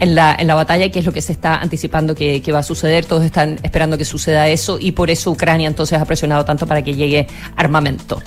[0.00, 2.60] en, la, en la batalla, que es lo que se está anticipando que, que, va
[2.60, 3.04] a suceder.
[3.04, 6.82] Todos están esperando que suceda eso y por eso Ucrania entonces ha presionado tanto para
[6.82, 8.20] que llegue armamento.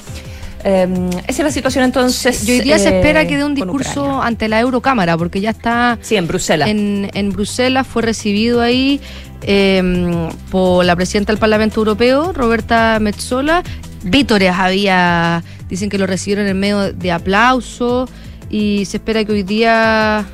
[0.68, 2.46] Em, esa es la situación entonces.
[2.46, 5.98] Y hoy día se espera que dé un discurso ante la Eurocámara, porque ya está.
[6.02, 6.68] Sí, en Bruselas.
[6.68, 9.00] En, en Bruselas fue recibido ahí
[9.44, 13.64] em, por la presidenta del Parlamento Europeo, Roberta Metzola.
[14.04, 15.42] Vítores había.
[15.70, 18.10] Dicen que lo recibieron en medio de aplauso
[18.50, 20.26] y se espera que hoy día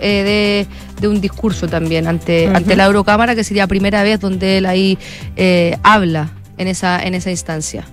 [0.00, 0.66] eh,
[0.98, 4.64] de, un discurso también ante, ante la Eurocámara, que sería la primera vez donde él
[4.64, 4.96] ahí
[5.36, 7.84] eh, habla en esa, en esa instancia.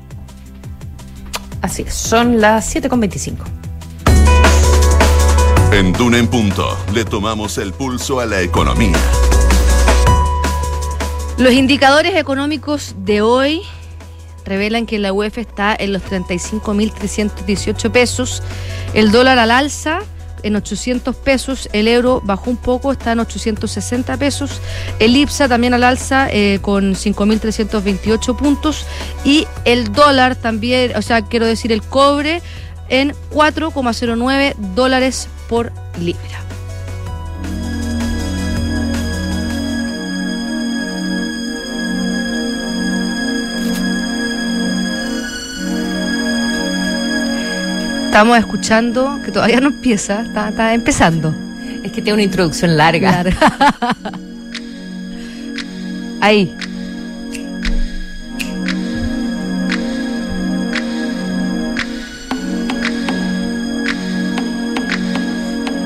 [1.61, 3.37] Así es, son las 7.25.
[5.71, 8.97] En Duna en Punto le tomamos el pulso a la economía.
[11.37, 13.61] Los indicadores económicos de hoy
[14.45, 18.41] revelan que la UEF está en los 35.318 pesos,
[18.93, 19.99] el dólar al alza
[20.43, 24.61] en 800 pesos, el euro bajó un poco, está en 860 pesos,
[24.99, 28.85] el IPSA también al alza eh, con 5.328 puntos
[29.23, 32.41] y el dólar también, o sea, quiero decir el cobre
[32.89, 36.39] en 4,09 dólares por libra.
[48.09, 51.31] Estamos escuchando, que todavía no empieza, está, empezando.
[51.83, 53.23] Es que tiene una introducción larga.
[56.19, 56.51] Ahí.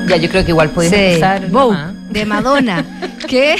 [0.08, 1.93] Ya, yo creo que igual puede empezar.
[2.14, 2.86] De Madonna,
[3.28, 3.56] que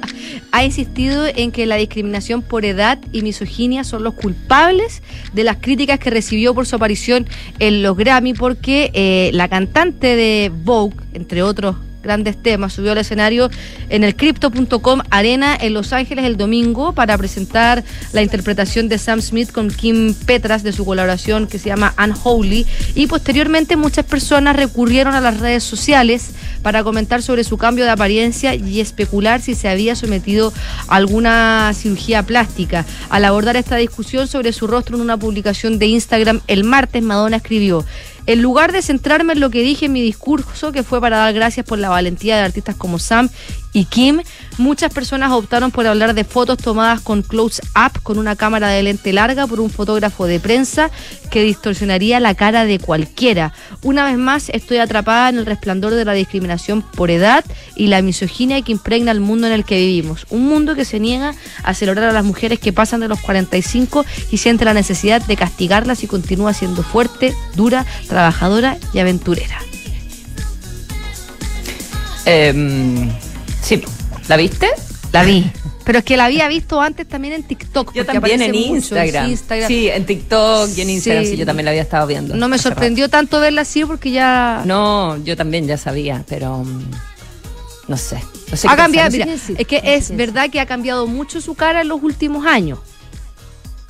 [0.52, 5.56] ha insistido en que la discriminación por edad y misoginia son los culpables de las
[5.56, 7.26] críticas que recibió por su aparición
[7.58, 12.98] en los Grammy, porque eh, la cantante de Vogue, entre otros grandes temas, subió al
[12.98, 13.50] escenario
[13.88, 17.82] en el Crypto.com Arena en Los Ángeles el domingo para presentar
[18.12, 22.64] la interpretación de Sam Smith con Kim Petras de su colaboración que se llama Unholy.
[22.94, 26.30] Y posteriormente muchas personas recurrieron a las redes sociales
[26.62, 30.52] para comentar sobre su cambio de apariencia y especular si se había sometido
[30.88, 32.84] a alguna cirugía plástica.
[33.10, 37.36] Al abordar esta discusión sobre su rostro en una publicación de Instagram el martes, Madonna
[37.36, 37.84] escribió,
[38.26, 41.32] en lugar de centrarme en lo que dije en mi discurso, que fue para dar
[41.32, 43.30] gracias por la valentía de artistas como Sam
[43.72, 44.22] y Kim,
[44.56, 49.12] muchas personas optaron por hablar de fotos tomadas con close-up, con una cámara de lente
[49.12, 50.90] larga por un fotógrafo de prensa
[51.30, 53.52] que distorsionaría la cara de cualquiera.
[53.82, 57.44] Una vez más, estoy atrapada en el resplandor de la discriminación por edad
[57.76, 60.26] y la misoginia que impregna el mundo en el que vivimos.
[60.30, 64.04] Un mundo que se niega a celebrar a las mujeres que pasan de los 45
[64.30, 69.58] y siente la necesidad de castigarlas y continúa siendo fuerte, dura, trabajadora y aventurera.
[72.24, 73.10] Em,
[73.68, 73.82] sí,
[74.28, 74.68] ¿la viste?
[75.12, 75.50] La vi.
[75.84, 77.94] Pero es que la había visto antes también en TikTok.
[77.94, 79.36] Yo también en Instagram.
[79.66, 81.30] Sí, en TikTok y en Instagram, Sí.
[81.30, 82.34] sí, yo también la había estado viendo.
[82.34, 84.62] No me sorprendió tanto verla así porque ya.
[84.66, 86.90] No, yo también ya sabía, pero mm,
[87.88, 88.22] no sé.
[88.50, 89.10] No sé ha qué cambiado.
[89.10, 92.78] Mira, es que es verdad que ha cambiado mucho su cara en los últimos años.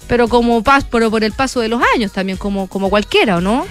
[0.07, 3.41] Pero como pas, pero por el paso de los años también, como, como cualquiera, ¿o
[3.41, 3.67] no?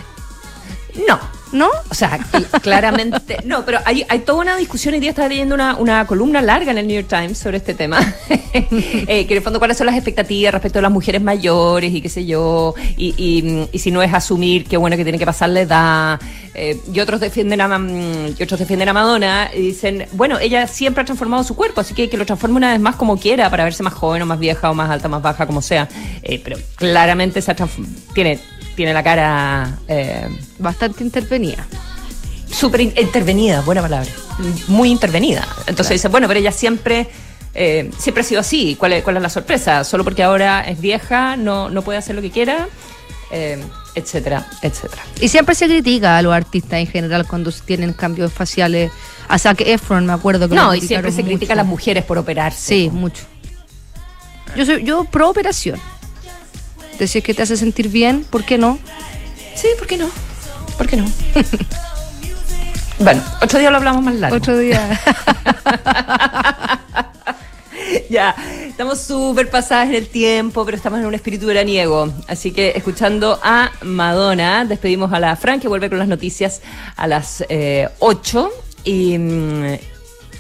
[1.08, 1.20] No,
[1.52, 1.70] ¿No?
[1.90, 3.38] O sea, cl- claramente.
[3.46, 4.94] No, pero hay, hay toda una discusión.
[4.94, 7.74] Hoy día estaba leyendo una, una columna larga en el New York Times sobre este
[7.74, 8.00] tema.
[8.60, 12.02] Eh, que en el fondo, cuáles son las expectativas respecto a las mujeres mayores y
[12.02, 12.74] qué sé yo.
[12.98, 16.20] Y, y- y si no es asumir qué bueno que tiene que pasar la edad.
[16.56, 20.66] Eh, y otros defienden a mm, y otros defienden a Madonna y dicen, bueno, ella
[20.66, 23.48] siempre ha transformado su cuerpo, así que que lo transforme una vez más como quiera,
[23.52, 25.88] para verse más joven o más vieja o más alta, más baja, como sea.
[26.24, 27.56] Eh, pero claramente se ha
[28.14, 28.40] tiene,
[28.78, 29.78] tiene la cara.
[29.90, 31.68] eh, Bastante intervenida.
[32.50, 34.10] súper in- intervenida, buena palabra,
[34.70, 35.46] muy intervenida.
[35.68, 37.10] Entonces dice, bueno, pero ella siempre,
[37.54, 38.76] eh, siempre ha sido así.
[38.80, 39.84] ¿Cuál es, ¿Cuál es la sorpresa?
[39.84, 42.68] Solo porque ahora es vieja, no, no puede hacer lo que quiera,
[43.32, 43.62] eh,
[43.96, 45.02] etcétera, etcétera.
[45.20, 48.92] Y siempre se critica a los artistas en general cuando tienen cambios faciales.
[49.28, 52.06] A Zac Efron, me acuerdo que lo No, y siempre se critica a las mujeres
[52.06, 52.62] por operarse.
[52.62, 53.24] Sí, mucho.
[54.56, 55.80] Yo soy yo pro operación.
[56.98, 58.80] Decir que te hace sentir bien, ¿por qué no?
[59.56, 60.10] Sí, ¿por qué no?
[60.78, 61.06] ¿Por qué no?
[63.00, 64.38] bueno, otro día lo hablamos más largo.
[64.38, 65.00] Otro día.
[68.10, 68.36] ya,
[68.68, 72.14] estamos súper pasadas en el tiempo, pero estamos en un espíritu veraniego.
[72.28, 76.62] Así que escuchando a Madonna, despedimos a la Fran, que vuelve con las noticias
[76.96, 78.50] a las eh, 8.
[78.84, 79.78] Y, mm,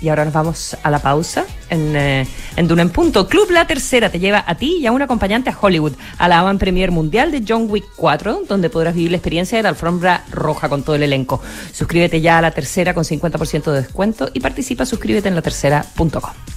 [0.01, 2.27] y ahora nos vamos a la pausa en, eh,
[2.63, 3.27] Duna en Punto.
[3.27, 6.39] Club La Tercera te lleva a ti y a un acompañante a Hollywood, a la
[6.39, 10.23] Avant Premier Mundial de John Wick 4, donde podrás vivir la experiencia de la alfombra
[10.31, 11.41] roja con todo el elenco.
[11.71, 16.56] Suscríbete ya a La Tercera con 50% de descuento y participa, suscríbete en latercera.com.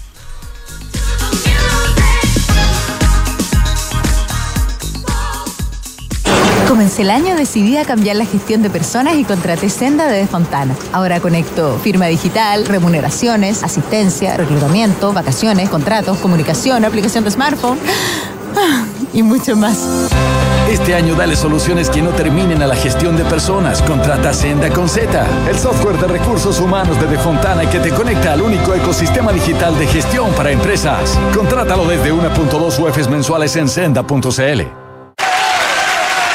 [6.71, 10.77] Comencé el año decidida a cambiar la gestión de personas y contraté Senda de Fontana.
[10.93, 17.77] Ahora conecto firma digital, remuneraciones, asistencia, reclutamiento, vacaciones, contratos, comunicación, aplicación de smartphone
[19.13, 19.81] y mucho más.
[20.71, 23.83] Este año dale soluciones que no terminen a la gestión de personas.
[23.83, 28.43] Contrata Senda con Z, el software de recursos humanos de Defontana que te conecta al
[28.43, 31.19] único ecosistema digital de gestión para empresas.
[31.35, 34.80] Contrátalo desde 1.2 UFs mensuales en senda.cl.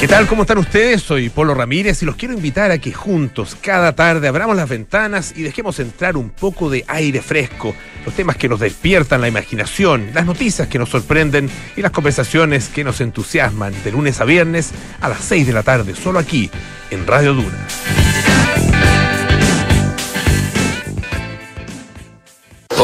[0.00, 0.26] ¿Qué tal?
[0.26, 1.02] ¿Cómo están ustedes?
[1.02, 5.34] Soy Polo Ramírez y los quiero invitar a que juntos, cada tarde, abramos las ventanas
[5.36, 7.74] y dejemos entrar un poco de aire fresco,
[8.06, 12.70] los temas que nos despiertan la imaginación, las noticias que nos sorprenden y las conversaciones
[12.70, 14.70] que nos entusiasman de lunes a viernes
[15.02, 16.50] a las 6 de la tarde, solo aquí,
[16.90, 18.99] en Radio Duna.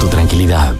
[0.00, 0.74] tu tranquilidad.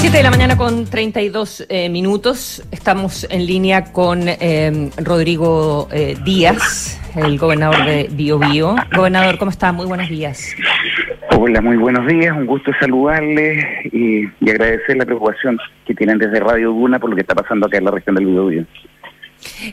[0.00, 2.62] 7 de la mañana con 32 eh, minutos.
[2.70, 8.76] Estamos en línea con eh, Rodrigo eh, Díaz, el gobernador de Bio, Bio.
[8.94, 9.72] Gobernador, ¿cómo está?
[9.72, 10.54] Muy buenos días.
[11.36, 12.34] Hola, muy buenos días.
[12.36, 17.16] Un gusto saludarles y, y agradecer la preocupación que tienen desde Radio Duna por lo
[17.16, 18.64] que está pasando acá en la región del Biobío.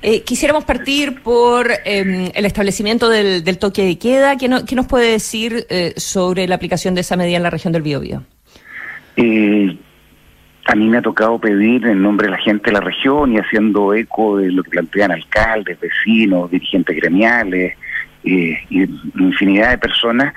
[0.01, 4.37] Eh, quisiéramos partir por eh, el establecimiento del, toque de queda.
[4.37, 7.49] ¿Qué, no, qué nos puede decir eh, sobre la aplicación de esa medida en la
[7.49, 8.23] región del Biobío?
[9.17, 9.77] Eh,
[10.67, 13.37] a mí me ha tocado pedir en nombre de la gente de la región y
[13.37, 17.77] haciendo eco de lo que plantean alcaldes, vecinos, dirigentes gremiales
[18.23, 18.81] eh, y
[19.19, 20.33] infinidad de personas,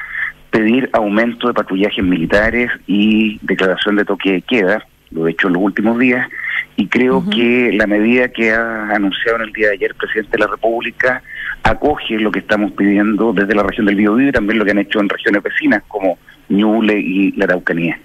[0.50, 4.86] pedir aumento de patrullajes militares y declaración de toque de queda.
[5.10, 6.28] Lo he hecho en los últimos días
[6.76, 10.32] y creo que la medida que ha anunciado en el día de ayer el presidente
[10.32, 11.22] de la República
[11.64, 14.78] acoge lo que estamos pidiendo desde la región del Biobío y también lo que han
[14.78, 16.18] hecho en regiones vecinas como
[16.48, 17.98] Ñuble y la Araucanía.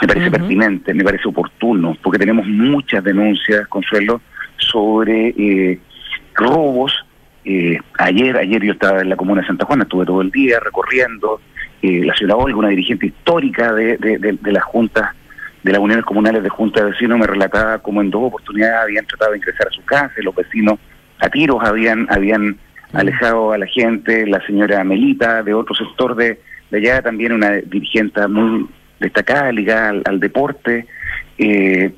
[0.00, 4.20] Me parece pertinente, me parece oportuno, porque tenemos muchas denuncias, Consuelo,
[4.56, 5.78] sobre eh,
[6.34, 6.94] robos.
[7.44, 10.58] Eh, ayer, ayer yo estaba en la comuna de Santa Juana, estuve todo el día
[10.60, 11.40] recorriendo
[11.82, 15.14] eh, la ciudad Olga, una dirigente histórica de, de, de, de las juntas
[15.62, 19.06] de las uniones comunales de Junta de Vecinos me relataba cómo en dos oportunidades habían
[19.06, 20.78] tratado de ingresar a su casa y los vecinos
[21.18, 22.56] a tiros habían habían
[22.92, 27.52] alejado a la gente, la señora Melita de otro sector de, de allá, también una
[27.52, 28.68] dirigente muy
[28.98, 30.86] destacada, ligada al, al deporte,
[31.38, 31.92] eh,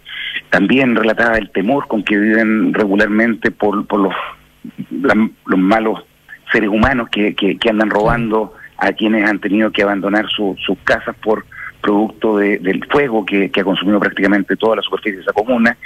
[0.50, 4.14] también relataba el temor con que viven regularmente por, por los,
[4.90, 5.14] la,
[5.46, 6.04] los malos
[6.52, 10.76] seres humanos que, que, que, andan robando a quienes han tenido que abandonar su, sus
[10.84, 11.46] casas por
[11.82, 15.76] producto de, del fuego que, que, ha consumido prácticamente toda la superficie de esa comuna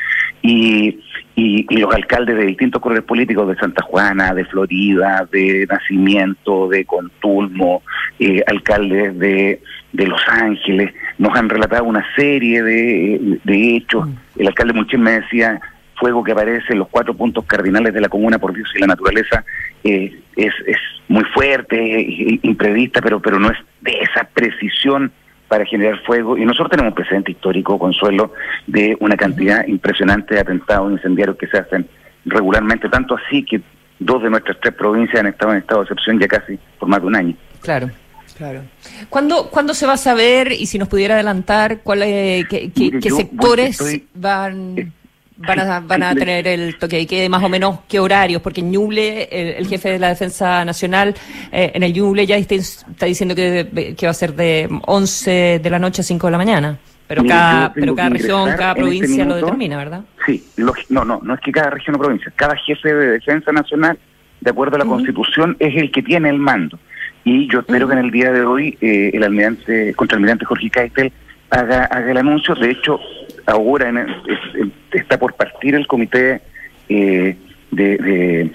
[0.42, 1.00] y,
[1.34, 6.68] y, y, los alcaldes de distintos colores políticos de Santa Juana, de Florida, de Nacimiento,
[6.68, 7.82] de Contulmo,
[8.20, 9.60] eh, alcaldes de,
[9.92, 14.06] de Los Ángeles, nos han relatado una serie de, de hechos.
[14.36, 15.60] El alcalde Muchín me decía,
[15.96, 18.86] fuego que aparece en los cuatro puntos cardinales de la comuna por Dios y la
[18.86, 19.44] naturaleza
[19.82, 20.78] eh, es, es
[21.08, 25.10] muy fuerte, eh, imprevista, pero, pero no es de esa precisión
[25.48, 26.36] para generar fuego.
[26.36, 28.32] Y nosotros tenemos un precedente histórico, Consuelo,
[28.66, 31.88] de una cantidad impresionante de atentados incendiarios que se hacen
[32.24, 33.60] regularmente, tanto así que
[33.98, 37.00] dos de nuestras tres provincias han estado en estado de excepción ya casi por más
[37.00, 37.36] de un año.
[37.60, 37.90] Claro.
[38.36, 38.60] Claro.
[39.08, 42.98] ¿Cuándo, ¿Cuándo se va a saber, y si nos pudiera adelantar, cuál, eh, qué, qué,
[43.00, 44.92] qué sectores estoy, van,
[45.36, 48.42] van, a, van a tener el toque de queda, más o menos qué horarios?
[48.42, 51.14] Porque en Ñuble, el, el jefe de la Defensa Nacional,
[51.52, 55.60] eh, en el Ñuble ya está, está diciendo que, que, va a ser de 11
[55.62, 56.78] de la noche a 5 de la mañana.
[57.08, 60.00] Pero Mira, cada, pero cada región, cada provincia este minuto, lo determina, ¿verdad?
[60.24, 63.52] Sí, lo, no, no, no es que cada región o provincia, cada jefe de Defensa
[63.52, 63.96] Nacional,
[64.40, 64.90] de acuerdo a la uh -huh.
[64.92, 66.78] Constitución, es el que tiene el mando
[67.24, 67.92] y yo espero uh -huh.
[67.92, 71.12] que en el día de hoy eh, el almirante, contraalmirante Jorge Keitel
[71.50, 72.54] haga, haga el anuncio.
[72.54, 73.00] De hecho,
[73.46, 76.40] ahora en el, está por partir el comité
[76.88, 77.36] eh,
[77.70, 78.50] de, de,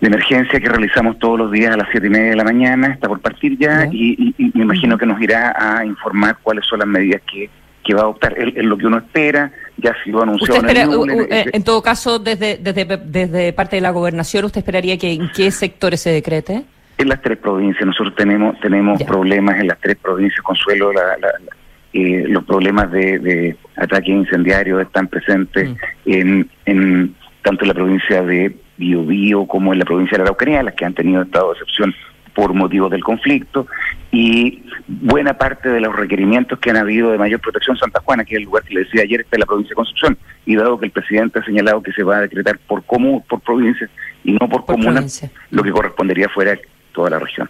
[0.00, 2.88] de, emergencia que realizamos todos los días a las siete y media de la mañana,
[2.88, 6.66] está por partir ya y, y, y, me imagino que nos irá a informar cuáles
[6.66, 7.50] son las medidas que,
[7.84, 8.34] que va a adoptar.
[8.38, 10.34] Es, lo que uno espera, ya anunciado.
[10.34, 13.90] ¿Usted espera, en, el, uh, uh, en todo caso, desde, desde, desde parte de la
[13.90, 16.64] gobernación, ¿usted esperaría que en qué sectores se decrete?
[16.98, 17.84] en las tres provincias.
[17.84, 19.06] Nosotros tenemos tenemos ya.
[19.06, 20.40] problemas en las tres provincias.
[20.42, 21.56] Consuelo, la, la, la,
[21.92, 25.76] eh, los problemas de, de ataques incendiarios están presentes mm.
[26.06, 30.62] en, en tanto en la provincia de Biobío como en la provincia de la Araucanía,
[30.62, 31.94] las que han tenido estado de excepción
[32.34, 33.66] por motivos del conflicto
[34.10, 38.34] y buena parte de los requerimientos que han habido de mayor protección Santa Juana, que
[38.34, 40.78] es el lugar que le decía ayer está en la provincia de Concepción, y dado
[40.78, 43.90] que el presidente ha señalado que se va a decretar por común, por provincias
[44.24, 45.30] y no por, por comuna, provincia.
[45.50, 46.58] lo que correspondería fuera
[46.92, 47.48] toda la región.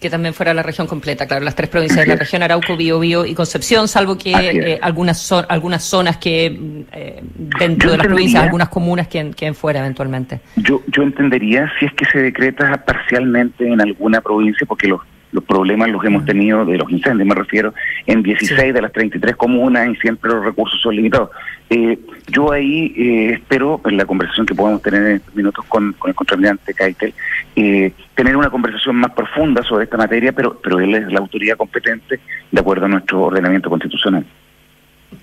[0.00, 3.26] Que también fuera la región completa, claro, las tres provincias de la región, Arauco, Biobío
[3.26, 6.46] y Concepción, salvo que eh, algunas, algunas zonas que
[6.92, 10.40] eh, dentro yo de las provincias, algunas comunas queden, queden fuera eventualmente.
[10.56, 15.00] Yo, yo entendería si es que se decreta parcialmente en alguna provincia, porque los
[15.32, 17.74] los problemas los hemos tenido de los incendios, me refiero,
[18.06, 18.72] en 16 sí.
[18.72, 21.30] de las 33 comunas y siempre los recursos son limitados.
[21.68, 25.92] Eh, yo ahí eh, espero, en la conversación que podamos tener en estos minutos con,
[25.94, 27.14] con el contralmirante Keitel,
[27.54, 31.56] eh, tener una conversación más profunda sobre esta materia, pero, pero él es la autoridad
[31.56, 32.18] competente
[32.50, 34.24] de acuerdo a nuestro ordenamiento constitucional.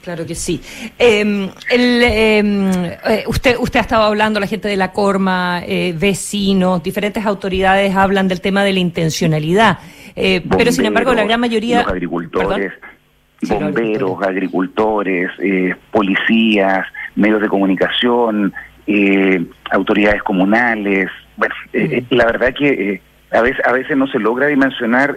[0.04, 0.62] Claro que sí.
[1.00, 6.84] Eh, el, eh, usted, usted ha estado hablando, la gente de la Corma, eh, vecinos,
[6.84, 9.78] diferentes autoridades hablan del tema de la intencionalidad.
[9.78, 11.84] Bomberos, eh, pero sin embargo, la gran mayoría.
[11.84, 12.74] Los agricultores,
[13.42, 18.54] bomberos, agricultores, eh, policías, medios de comunicación,
[18.88, 21.10] eh, autoridades comunales.
[21.38, 22.16] Bueno, mm.
[22.16, 25.16] la verdad que a, veces, a veces no se logra dimensionar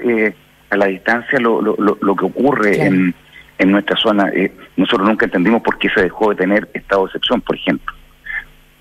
[0.71, 2.91] a la distancia lo, lo, lo, lo que ocurre claro.
[2.91, 3.15] en
[3.61, 4.31] en nuestra zona.
[4.31, 7.95] Eh, nosotros nunca entendimos por qué se dejó de tener estado de excepción, por ejemplo.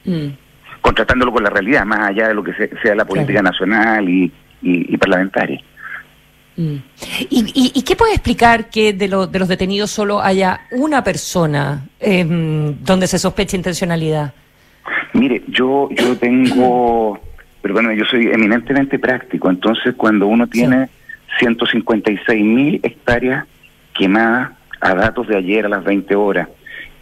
[0.05, 0.27] Mm.
[0.81, 4.97] Contratándolo con la realidad, más allá de lo que sea la política nacional y, y,
[4.97, 5.61] parlamentaria.
[6.55, 6.75] Mm.
[7.29, 12.81] ¿Y, y, qué puede explicar que de, de los detenidos solo haya una persona em,
[12.81, 14.33] donde se sospecha intencionalidad?
[15.13, 17.19] Mire, yo, yo tengo,
[17.61, 20.87] pero bueno, yo soy eminentemente práctico, entonces cuando uno tiene
[21.39, 23.45] 156 mil hectáreas
[23.93, 24.51] quemadas
[24.81, 26.47] a datos de ayer a las 20 horas,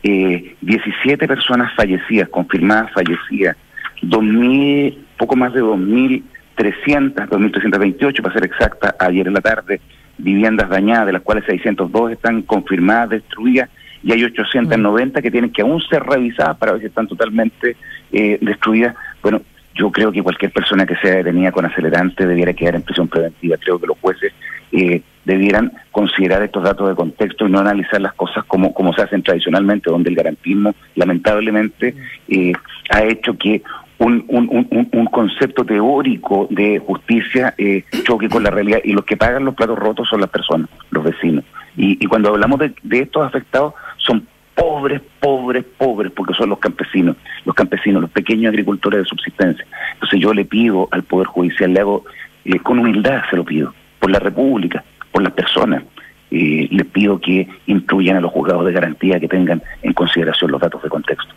[0.04, 3.56] eh, 17 personas fallecidas, confirmadas fallecidas,
[4.02, 9.82] 2.000, poco más de 2.300, 2.328 para ser exacta, ayer en la tarde,
[10.18, 13.70] viviendas dañadas, de las cuales 602 están confirmadas, destruidas,
[14.04, 17.76] y hay 890 que tienen que aún ser revisadas para ver si están totalmente
[18.12, 18.96] eh, destruidas.
[19.22, 19.42] Bueno,
[19.76, 23.58] yo creo que cualquier persona que sea detenida con acelerante debiera quedar en prisión preventiva.
[23.58, 24.34] Creo que los jueces
[24.72, 29.02] eh, debieran considerar estos datos de contexto y no analizar las cosas como, como se
[29.02, 31.94] hacen tradicionalmente, donde el garantismo lamentablemente
[32.30, 32.54] eh,
[32.90, 33.62] ha hecho que
[34.00, 39.18] un, un, un, concepto teórico de justicia eh, choque con la realidad y los que
[39.18, 41.44] pagan los platos rotos son las personas, los vecinos.
[41.76, 44.26] Y, y cuando hablamos de, de estos afectados son
[44.56, 49.66] pobres, pobres, pobres, porque son los campesinos, los campesinos, los pequeños agricultores de subsistencia.
[49.96, 52.06] Entonces yo le pido al Poder Judicial, le hago,
[52.46, 54.84] eh, con humildad se lo pido, por la República,
[55.18, 55.82] por las personas,
[56.30, 60.62] eh, le pido que incluyan a los juzgados de garantía que tengan en consideración los
[60.62, 61.34] datos de contexto.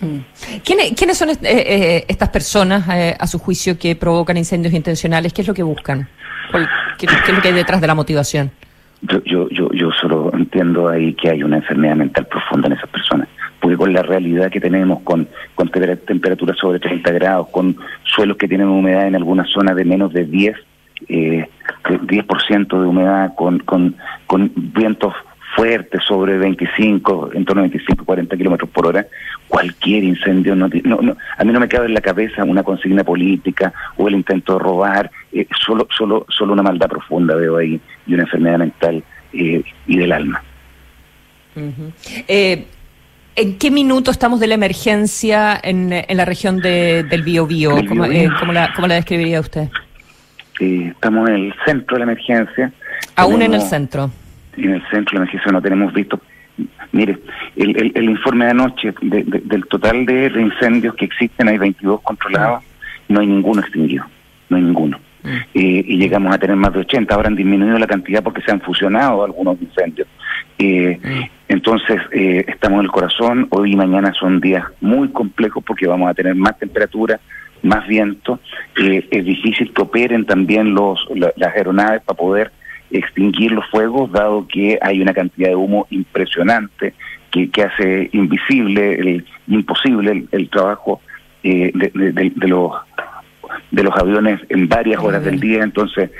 [0.00, 0.16] Mm.
[0.64, 5.34] ¿Quiénes, son eh, estas personas, a su juicio, que provocan incendios intencionales?
[5.34, 6.08] ¿Qué es lo que buscan?
[6.96, 8.50] ¿Qué, qué es lo que hay detrás de la motivación?
[9.02, 12.88] Yo, yo, yo, yo solo entiendo ahí que hay una enfermedad mental profunda en esas
[12.88, 13.28] personas,
[13.60, 18.48] porque con la realidad que tenemos, con, con temperaturas sobre 30 grados, con suelos que
[18.48, 20.56] tienen humedad en algunas zonas de menos de 10,
[21.08, 21.48] eh,
[21.84, 23.96] 10% de humedad, con, con,
[24.26, 25.14] con vientos
[25.54, 29.06] fuerte, sobre 25, en torno a 25, 40 kilómetros por hora,
[29.48, 33.72] cualquier incendio, no, no, a mí no me cabe en la cabeza una consigna política
[33.96, 38.14] o el intento de robar, eh, solo, solo, solo una maldad profunda veo ahí y
[38.14, 40.42] una enfermedad mental eh, y del alma.
[42.28, 42.66] Eh,
[43.34, 47.70] ¿En qué minuto estamos de la emergencia en, en la región de, del Biobío?
[47.88, 48.04] ¿Cómo,
[48.38, 49.68] ¿cómo, la, ¿Cómo la describiría usted?
[50.60, 52.72] Estamos en el centro de la emergencia.
[53.16, 54.10] Aún en el centro
[54.58, 56.20] en el centro de la emergencia no tenemos visto.
[56.92, 57.18] Mire,
[57.56, 62.64] el, el, informe de anoche, del total de, incendios que existen, hay 22 controlados,
[63.08, 64.04] no hay ninguno extinguido,
[64.48, 64.98] no hay ninguno.
[65.22, 65.28] Mm.
[65.28, 68.50] Eh, y llegamos a tener más de 80, ahora han disminuido la cantidad porque se
[68.50, 70.08] han fusionado algunos incendios.
[70.58, 71.30] Eh, mm.
[71.48, 76.10] Entonces, eh, estamos en el corazón, hoy y mañana son días muy complejos porque vamos
[76.10, 77.20] a tener más temperatura,
[77.62, 78.40] más viento,
[78.76, 82.52] es difícil que operen también los, las aeronaves para poder
[82.90, 86.94] extinguir los fuegos, dado que hay una cantidad de humo impresionante
[87.30, 91.00] que, que hace invisible, el, imposible el, trabajo
[91.42, 92.72] eh, de, los
[93.70, 95.62] de los aviones en varias horas del día.
[95.62, 96.10] Entonces,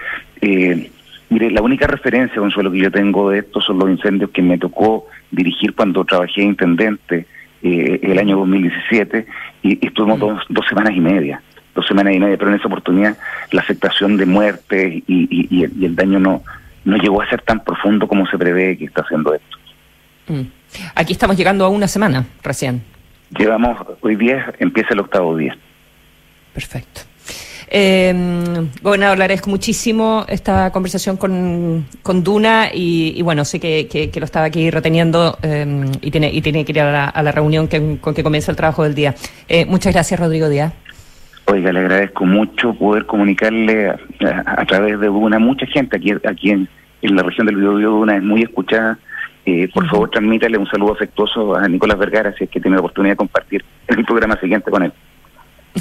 [0.40, 0.90] eh,
[1.30, 4.58] mire, la única referencia, Consuelo, que yo tengo de esto son los incendios que me
[4.58, 7.26] tocó dirigir cuando trabajé intendente
[7.62, 9.26] eh, el año 2017
[9.62, 11.42] y, estuvimos dos, dos semanas y media
[11.78, 13.16] dos semanas y media, pero en esa oportunidad
[13.52, 16.42] la afectación de muerte y, y, el, daño no,
[16.84, 19.56] no llegó a ser tan profundo como se prevé que está haciendo esto.
[20.26, 20.42] Mm.
[20.96, 22.82] Aquí estamos llegando a una semana recién.
[23.30, 25.56] Llevamos, hoy día empieza el octavo día.
[26.52, 27.02] Perfecto.
[27.70, 28.14] Eh,
[28.82, 34.24] gobernador, le agradezco muchísimo esta conversación con, con Duna y, bueno, sé que, que, lo
[34.24, 38.14] estaba aquí reteniendo em, y, tiene, y tiene que ir a la, reunión que, con
[38.14, 39.14] que comienza el trabajo del día.
[39.48, 40.72] Eh, muchas gracias, Rodrigo Díaz.
[41.46, 46.68] Oiga, le agradezco mucho poder comunicarle a, través de Duna mucha gente aquí, aquí en,
[47.02, 48.98] la región del Biobío Duna es muy escuchada.
[49.46, 52.80] Eh, por favor, transmítale un saludo afectuoso a Nicolás Vergara si es que tiene la
[52.80, 54.92] oportunidad de compartir el programa siguiente con él.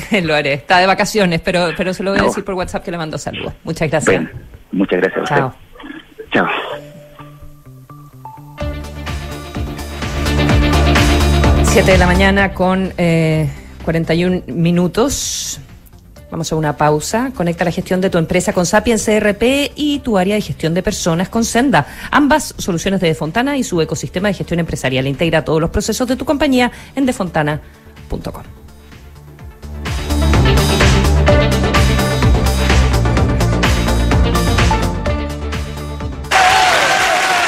[0.23, 0.53] lo haré.
[0.53, 3.17] Está de vacaciones, pero pero se lo voy a decir por WhatsApp que le mando
[3.17, 3.53] saludos.
[3.63, 4.23] Muchas gracias.
[4.71, 5.57] muchas gracias a usted.
[6.31, 6.47] Chao.
[11.63, 12.91] Siete de la mañana con...
[12.97, 13.47] Eh,
[13.87, 15.61] 41 minutos.
[16.29, 17.31] Vamos a una pausa.
[17.33, 20.83] Conecta la gestión de tu empresa con Sapiens CRP y tu área de gestión de
[20.83, 21.87] personas con Senda.
[22.11, 25.07] Ambas soluciones de Defontana y su ecosistema de gestión empresarial.
[25.07, 28.43] Integra todos los procesos de tu compañía en defontana.com.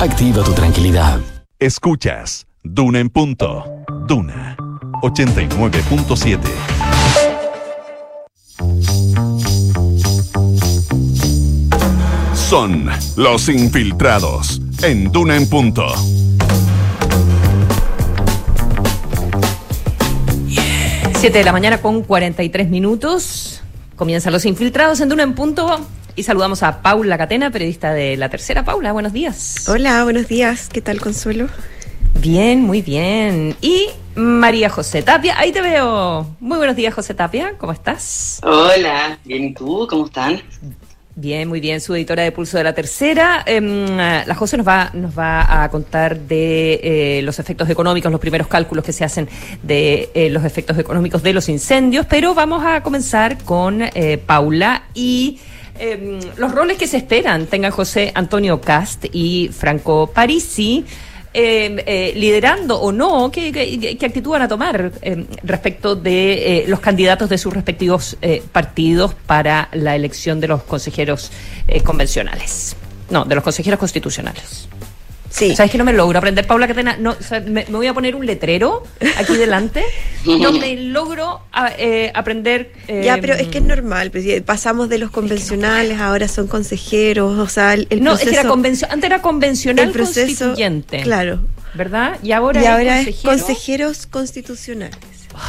[0.00, 1.20] activa tu tranquilidad.
[1.58, 3.64] Escuchas Duna en punto.
[4.06, 4.56] Duna
[5.02, 6.38] 89.7.
[12.34, 15.86] Son los infiltrados en Duna en punto.
[21.14, 23.62] Siete de la mañana con 43 minutos.
[23.96, 25.78] Comienzan los infiltrados en Duna en punto.
[26.18, 28.64] Y saludamos a Paula Catena, periodista de La Tercera.
[28.64, 29.68] Paula, buenos días.
[29.68, 30.68] Hola, buenos días.
[30.68, 31.46] ¿Qué tal, Consuelo?
[32.20, 33.54] Bien, muy bien.
[33.60, 36.26] Y María José Tapia, ahí te veo.
[36.40, 37.54] Muy buenos días, José Tapia.
[37.56, 38.40] ¿Cómo estás?
[38.42, 39.86] Hola, bien, ¿y tú?
[39.88, 40.42] ¿Cómo están?
[41.14, 41.80] Bien, muy bien.
[41.80, 43.44] Su editora de Pulso de la Tercera.
[43.46, 48.20] Em, la José nos va, nos va a contar de eh, los efectos económicos, los
[48.20, 49.28] primeros cálculos que se hacen
[49.62, 52.06] de eh, los efectos económicos de los incendios.
[52.06, 55.38] Pero vamos a comenzar con eh, Paula y
[55.78, 60.84] em, los roles que se esperan tengan José Antonio Cast y Franco Parisi.
[61.34, 66.62] eh, eh, liderando o no, ¿qué, qué, qué actitud van a tomar eh, respecto de
[66.62, 71.30] eh, los candidatos de sus respectivos eh, partidos para la elección de los consejeros
[71.68, 72.74] eh, convencionales?
[73.10, 74.68] No, de los consejeros constitucionales.
[75.38, 75.54] Sí.
[75.54, 76.96] ¿Sabes que no me logro aprender, Paula Catena?
[76.98, 78.82] No, o sea, me, me voy a poner un letrero
[79.18, 79.84] aquí delante.
[80.26, 82.72] No me logro a- eh, aprender.
[82.88, 86.48] eh, Ya, pero es que es normal, pues, ya pasamos de los convencionales, ahora son
[86.48, 88.30] consejeros, o sea, el, el no, proceso...
[88.30, 91.02] es que era convencio- antes era convencional el proceso, constituyente.
[91.02, 91.40] Claro.
[91.74, 92.18] ¿Verdad?
[92.22, 93.30] Y ahora, y ahora es consejero.
[93.30, 94.96] consejeros constitucionales.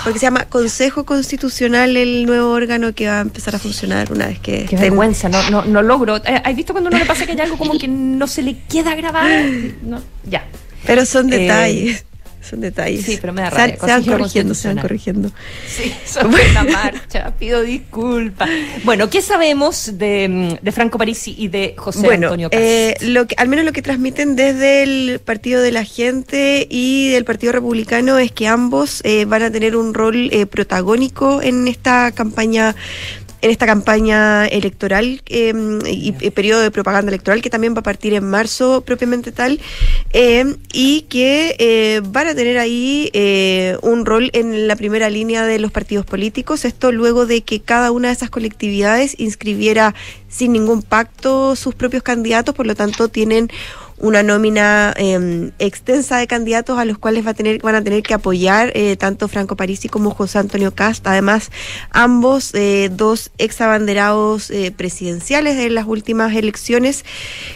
[0.04, 4.28] Porque se llama Consejo Constitucional el nuevo órgano que va a empezar a funcionar una
[4.28, 4.66] vez que...
[4.66, 6.18] Qué estén- vergüenza, no, no, no logro.
[6.18, 8.58] Eh, ¿Has visto cuando uno le pasa que hay algo como que no se le
[8.70, 9.30] queda grabado?
[9.84, 10.46] No, ya.
[10.86, 12.06] Pero son Eh, detalles.
[12.50, 13.06] Son detalles.
[13.06, 15.32] sí, pero me da rabia, Se van corrigiendo, se van corrigiendo.
[15.68, 18.50] Sí, sobre la marcha, pido disculpas.
[18.84, 22.62] Bueno, ¿qué sabemos de, mm, de Franco Parisi y de José bueno, Antonio Cast?
[22.64, 27.10] eh, lo que, al menos lo que transmiten desde el Partido de la Gente y
[27.10, 31.68] del Partido Republicano es que ambos eh, van a tener un rol eh, protagónico en
[31.68, 32.76] esta campaña
[33.42, 35.54] en esta campaña electoral eh,
[35.86, 39.60] y, y periodo de propaganda electoral que también va a partir en marzo propiamente tal
[40.12, 45.46] eh, y que eh, van a tener ahí eh, un rol en la primera línea
[45.46, 46.66] de los partidos políticos.
[46.66, 49.94] Esto luego de que cada una de esas colectividades inscribiera
[50.28, 52.56] sin ningún pacto sus propios candidatos.
[52.56, 53.50] Por lo tanto tienen
[54.00, 58.04] una nómina eh, extensa de candidatos a los cuales va a tener, van a tener
[58.04, 61.06] que apoyar eh, tanto Franco Parisi como José Antonio Cast.
[61.08, 61.52] Además,
[61.92, 67.06] ambos eh, dos ex abanderados eh, presidenciales de las últimas elecciones,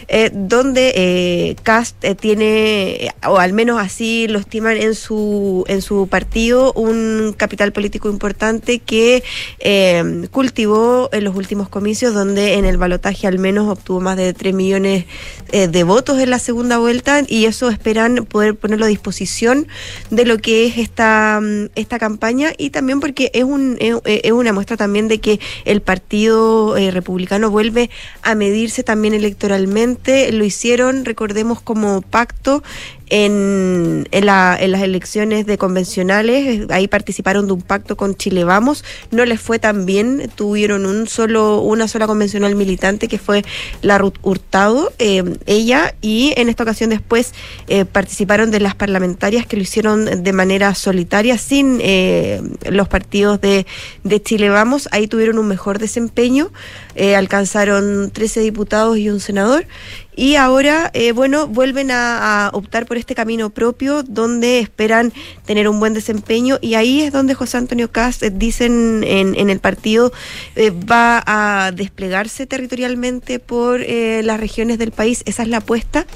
[0.08, 6.08] eh, donde eh, Cast tiene, o al menos así lo estiman en su, en su
[6.08, 9.22] partido, un capital político importante que
[9.60, 14.32] eh, cultivó en los últimos comicios, donde en el balotaje al menos obtuvo más de
[14.32, 15.06] 3 millones
[15.50, 19.66] de votos en la segunda vuelta y eso esperan poder ponerlo a disposición
[20.10, 24.32] de lo que es esta, mm, esta campaña y también porque es, un, es, es
[24.32, 27.90] una muestra también de que el partido eh, republicano vuelve
[28.22, 30.32] a medirse también electoralmente.
[30.32, 32.62] Lo hicieron, recordemos, como pacto
[33.10, 38.44] en, en, la- en las elecciones de convencionales, ahí participaron de un pacto con Chile
[38.44, 43.44] Vamos, no les fue tan bien, tuvieron un solo, una sola convencional militante que fue
[43.82, 47.32] la Hurtado, eh, ella, y en esta ocasión después
[47.68, 53.40] eh, participaron de las parlamentarias que lo hicieron de manera solitaria, sin eh, los partidos
[53.40, 53.66] de,
[54.02, 56.50] de Chile Vamos, ahí tuvieron un mejor desempeño,
[56.96, 59.66] eh, alcanzaron 13 diputados y un senador,
[60.16, 65.12] y ahora, eh, bueno, vuelven a, optar por este camino propio donde esperan
[65.44, 69.50] tener un buen desempeño y ahí es donde José Antonio Cast, eh, dicen en, en
[69.50, 70.12] el partido,
[70.56, 75.22] eh, va a desplegarse territorialmente por eh, las regiones del país.
[75.26, 76.06] Esa es la apuesta.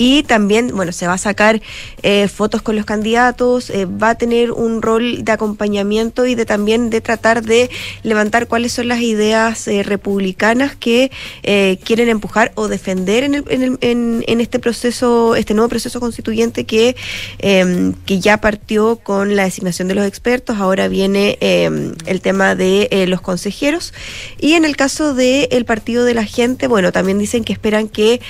[0.00, 1.60] Y también, bueno, se va a sacar
[2.02, 6.46] eh, fotos con los candidatos, eh, va a tener un rol de acompañamiento y de
[6.46, 7.68] también de tratar de
[8.02, 11.10] levantar cuáles son las ideas eh, republicanas que
[11.84, 16.00] quieren empujar o defender en, el, en, el, en, en, este proceso, este nuevo proceso
[16.00, 16.96] constituyente que,
[17.38, 22.54] em, que ya partió con la designación de los expertos, ahora viene em, el tema
[22.54, 23.92] de los consejeros.
[24.38, 28.22] Y en el caso del partido de la gente, bueno, también dicen que esperan que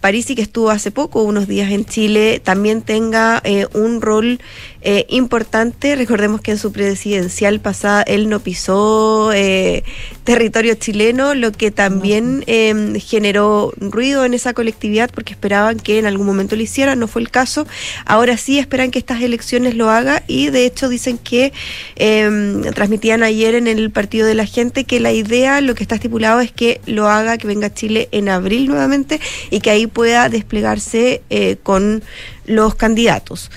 [0.00, 4.40] Parisi, que estuvo hace poco, unos días en Chile, también tenga eh, un rol
[4.82, 5.94] eh, importante.
[5.96, 9.84] Recordemos que en su presidencial pasada él no pisó eh,
[10.24, 16.06] territorio chileno, lo que también em, generó ruido en esa colectividad porque esperaban que en
[16.06, 17.66] algún momento lo hiciera, no fue el caso.
[18.06, 21.52] Ahora sí esperan que estas elecciones lo haga y de hecho dicen que
[21.96, 25.96] em, transmitían ayer en el partido de la gente que la idea, lo que está
[25.96, 29.20] estipulado es que lo haga, que venga a Chile en abril nuevamente
[29.50, 32.02] y que ahí pueda desplegarse eh, con
[32.46, 33.50] los candidatos.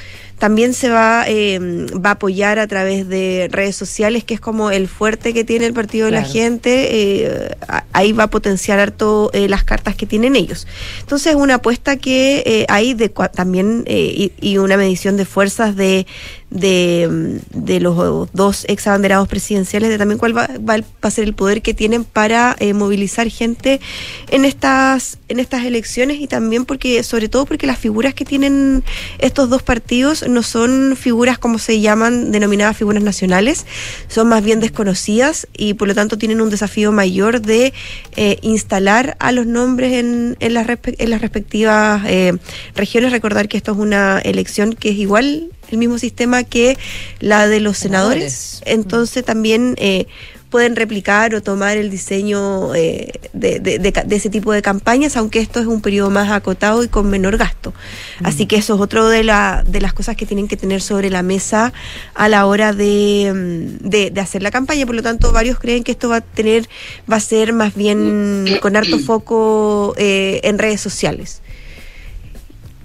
[0.43, 1.57] También se va, eh,
[2.05, 5.65] va a apoyar a través de redes sociales, que es como el fuerte que tiene
[5.65, 6.89] el Partido de la Gente.
[6.91, 7.55] Eh,
[7.93, 10.67] ahí va a potenciar harto eh, las cartas que tienen ellos.
[10.99, 16.07] Entonces, una apuesta que hay de, también y, y, una medición de fuerzas de,
[16.53, 21.61] de, los dos ex abanderados presidenciales, de también cuál va, va, a ser el poder
[21.61, 23.81] que tienen para movilizar gente
[24.29, 28.83] en estas, en estas elecciones y también porque, sobre todo porque las figuras que tienen
[29.19, 33.65] estos dos partidos no son figuras como se llaman, denominadas figuras nacionales,
[34.07, 37.73] son más bien desconocidas y por lo tanto tienen un desafío mayor de
[38.15, 42.33] eh, instalar a los nombres en, en, las, en las respectivas eh,
[42.75, 43.11] regiones.
[43.11, 46.77] Recordar que esto es una elección que es igual el mismo sistema que
[47.19, 48.61] la de los senadores.
[48.65, 50.07] Entonces también eh,
[50.53, 55.59] pueden replicar o tomar el diseño eh, de, de, ese tipo de campañas, aunque esto
[55.59, 57.73] es un periodo más acotado y con menor gasto.
[58.23, 61.09] Así que eso es otro de, la, de las cosas que tienen que tener sobre
[61.09, 61.73] la mesa
[62.13, 63.31] a la hora de,
[63.81, 64.85] de, hacer la campaña.
[64.85, 66.69] Por lo tanto, varios creen que esto va a tener,
[67.11, 71.41] va a ser más bien con harto foco eh, en redes sociales.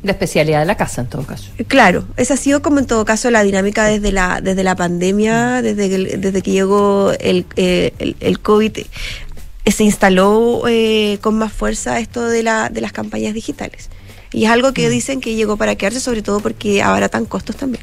[0.03, 1.51] La especialidad de la casa, en todo caso.
[1.67, 5.61] Claro, esa ha sido como en todo caso la dinámica desde la, desde la pandemia,
[5.61, 11.53] desde que, desde que llegó el, eh, el, COVID, eh, se instaló eh, con más
[11.53, 13.91] fuerza esto de, la, de las campañas digitales.
[14.33, 14.91] Y es algo que mm.
[14.91, 17.83] dicen que llegó para quedarse, sobre todo porque abaratan costos también.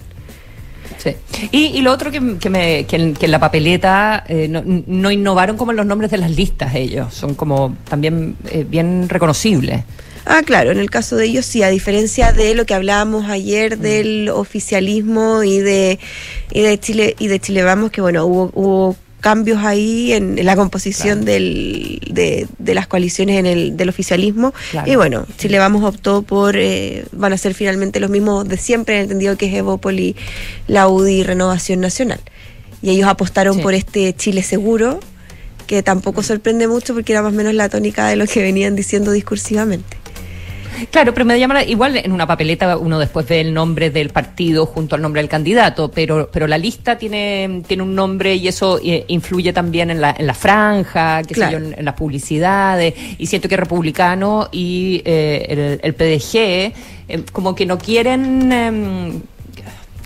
[0.97, 1.15] Sí.
[1.51, 5.85] Y, lo otro que, que, me, que, en, la papeleta no, no, innovaron como los
[5.85, 8.37] nombres de las listas ellos, son como también
[8.69, 9.83] bien reconocibles.
[10.25, 13.77] Ah, claro, en el caso de ellos sí, a diferencia de lo que hablábamos ayer
[13.77, 13.81] mm.
[13.81, 15.99] del oficialismo y de,
[16.51, 18.95] y de Chile y de Chile Vamos, que bueno, hubo, hubo
[19.25, 24.53] cambios ahí en, la composición del, de, de, las coaliciones en el, del oficialismo.
[24.85, 28.93] Y bueno, Chile Vamos optó por, eh, van a ser finalmente los mismos de siempre,
[28.95, 30.15] en el entendido que es Evópoli,
[30.67, 32.19] la UDI y Renovación Nacional.
[32.83, 34.99] Y ellos apostaron por este Chile seguro,
[35.65, 38.75] que tampoco sorprende mucho porque era más o menos la tónica de lo que venían
[38.75, 40.04] diciendo discursivamente.
[40.91, 44.65] Claro, pero me llama igual en una papeleta uno después ve el nombre del partido
[44.65, 48.79] junto al nombre del candidato, pero pero la lista tiene tiene un nombre y eso
[48.83, 53.25] eh, influye también en la, en la franja, qué sé yo, en, las publicidades y
[53.27, 56.73] siento que republicano y eh, el, PDG eh,
[57.31, 59.21] como que no quieren em,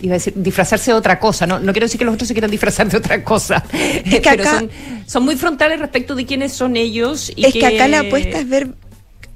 [0.02, 2.34] iba a decir, disfrazarse de otra cosa, no, no quiero decir que los otros se
[2.34, 3.64] quieran disfrazar de otra cosa,
[4.24, 4.70] pero son,
[5.06, 7.32] son muy frontales respecto de quiénes son ellos.
[7.36, 8.70] Y es que acá la apuesta es ver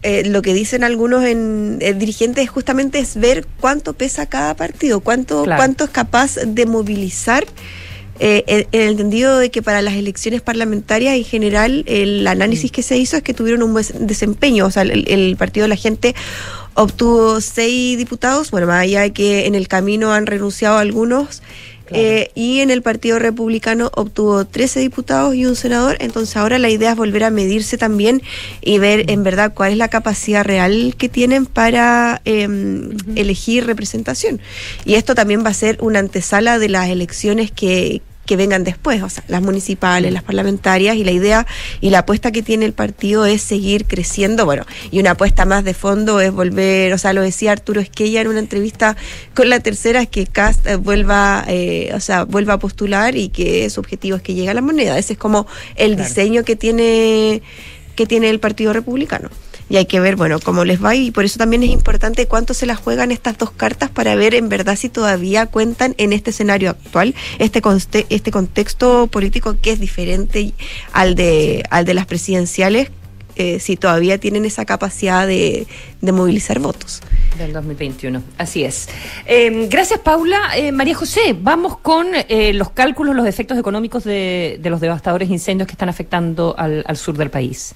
[0.04, 5.00] eh, lo que dicen algunos en, eh, dirigentes justamente es ver cuánto pesa cada partido,
[5.00, 7.46] cuánto, cuánto es capaz de movilizar.
[8.20, 12.84] Eh, en, el entendido de que para las elecciones parlamentarias en general el análisis que
[12.84, 16.14] se hizo es que tuvieron un buen desempeño, o sea, el partido de la gente
[16.76, 21.42] obtuvo seis diputados, bueno, más allá de que en el camino han renunciado algunos,
[21.94, 25.98] eh, y en el Partido Republicano obtuvo 13 diputados y un senador.
[26.00, 28.22] Entonces ahora la idea es volver a medirse también
[28.62, 34.42] y ver en verdad cuál es la capacidad real que tienen para em, elegir representación.
[34.86, 39.02] Y esto también va a ser una antesala de las elecciones que, que vengan después,
[39.04, 41.48] o sea, las municipales, las parlamentarias, y la idea
[41.82, 45.64] y la apuesta que tiene el partido es seguir creciendo, bueno, y una apuesta más
[45.64, 48.96] de fondo es volver, o sea, lo decía Arturo Esquella en una entrevista
[49.34, 53.30] con la tercera, es que Cast eh, vuelva, eh, o sea, vuelva a postular y
[53.30, 54.98] que su objetivo es que llegue a la moneda.
[54.98, 57.42] Ese es como el diseño que tiene,
[57.96, 59.30] que tiene el Partido Republicano
[59.70, 62.54] y hay que ver, bueno, cómo les va y por eso también es importante cuánto
[62.54, 66.32] se las juegan estas dos cartas para ver en verdad si todavía cuentan en este
[66.32, 67.62] escenario actual, este,
[68.10, 70.54] este contexto político que es diferente
[70.92, 72.90] al de, al de las presidenciales
[73.36, 75.66] eh, si todavía tienen esa capacidad de,
[76.02, 77.02] de movilizar votos.
[77.38, 78.88] Del 2021, así es.
[79.26, 80.56] Eh, gracias, Paula.
[80.56, 85.32] Eh, María José, vamos con eh, los cálculos, los efectos económicos de, de los devastadores
[85.32, 87.74] incendios que están afectando al, al sur del país.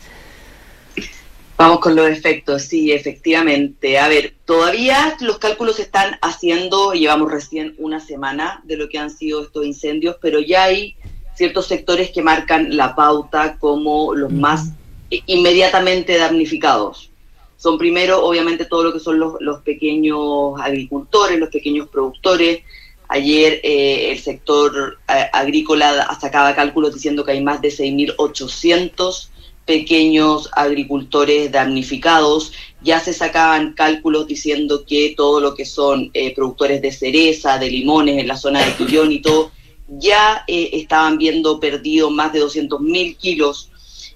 [1.58, 3.98] Vamos con los efectos, sí, efectivamente.
[3.98, 9.00] A ver, todavía los cálculos se están haciendo, llevamos recién una semana de lo que
[9.00, 10.96] han sido estos incendios, pero ya hay
[11.34, 14.70] ciertos sectores que marcan la pauta como los más
[15.10, 17.10] inmediatamente damnificados.
[17.58, 22.62] Son primero, obviamente, todo lo que son los, los pequeños agricultores, los pequeños productores.
[23.08, 29.30] Ayer eh, el sector eh, agrícola sacaba cálculos diciendo que hay más de 6.800
[29.68, 32.54] pequeños agricultores damnificados.
[32.82, 37.70] Ya se sacaban cálculos diciendo que todo lo que son eh, productores de cereza, de
[37.70, 39.52] limones en la zona de Quillón y todo,
[39.88, 43.70] ya eh, estaban viendo perdido más de 200.000 kilos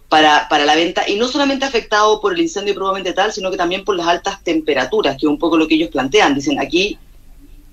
[0.10, 3.56] para, para la venta, y no solamente afectado por el incendio probablemente tal, sino que
[3.56, 6.36] también por las altas temperaturas, que es un poco lo que ellos plantean.
[6.36, 6.98] Dicen, aquí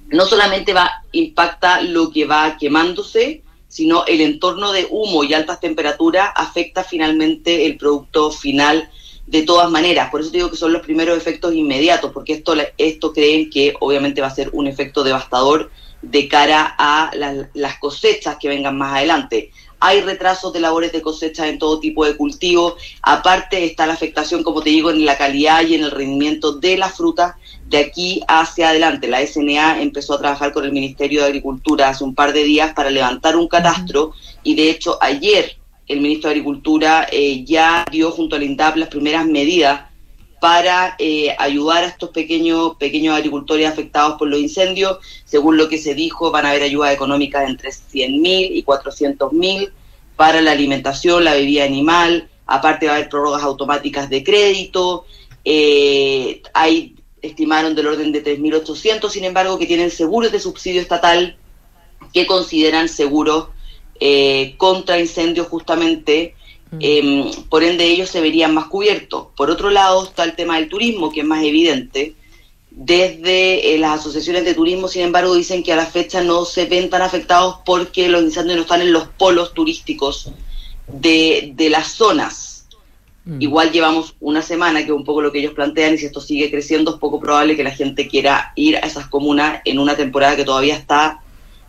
[0.08, 5.60] no solamente va impacta lo que va quemándose, sino el entorno de humo y altas
[5.60, 8.90] temperaturas afecta finalmente el producto final
[9.26, 10.10] de todas maneras.
[10.10, 14.22] Por eso digo que son los primeros efectos inmediatos, porque esto, esto creen que obviamente
[14.22, 18.96] va a ser un efecto devastador de cara a la, las cosechas que vengan más
[18.96, 19.50] adelante.
[19.80, 22.74] Hay retrasos de labores de cosecha en todo tipo de cultivos.
[23.02, 26.78] Aparte está la afectación, como te digo, en la calidad y en el rendimiento de
[26.78, 27.36] la fruta
[27.68, 29.08] de aquí hacia adelante.
[29.08, 32.72] La SNA empezó a trabajar con el Ministerio de Agricultura hace un par de días
[32.74, 34.12] para levantar un catastro
[34.42, 35.56] y de hecho ayer
[35.86, 39.82] el ministro de Agricultura eh, ya dio junto al INDAP las primeras medidas
[40.40, 44.98] para eh, ayudar a estos pequeños pequeños agricultores afectados por los incendios.
[45.24, 48.62] Según lo que se dijo, van a haber ayudas económicas de entre 100 mil y
[48.62, 49.72] 400 mil
[50.16, 52.28] para la alimentación, la bebida animal.
[52.46, 55.04] Aparte va a haber prórrogas automáticas de crédito.
[55.44, 61.36] Eh, hay estimaron del orden de 3.800, sin embargo, que tienen seguros de subsidio estatal
[62.12, 63.48] que consideran seguros
[64.00, 66.34] eh, contra incendios justamente
[66.80, 69.28] eh, por ende ellos se verían más cubiertos.
[69.36, 72.14] Por otro lado está el tema del turismo, que es más evidente.
[72.70, 76.66] Desde eh, las asociaciones de turismo, sin embargo, dicen que a la fecha no se
[76.66, 80.30] ven tan afectados porque los incendios no están en los polos turísticos
[80.86, 82.47] de, de las zonas.
[83.28, 83.42] Mm.
[83.42, 86.18] Igual llevamos una semana, que es un poco lo que ellos plantean, y si esto
[86.18, 89.94] sigue creciendo, es poco probable que la gente quiera ir a esas comunas en una
[89.94, 91.20] temporada que todavía está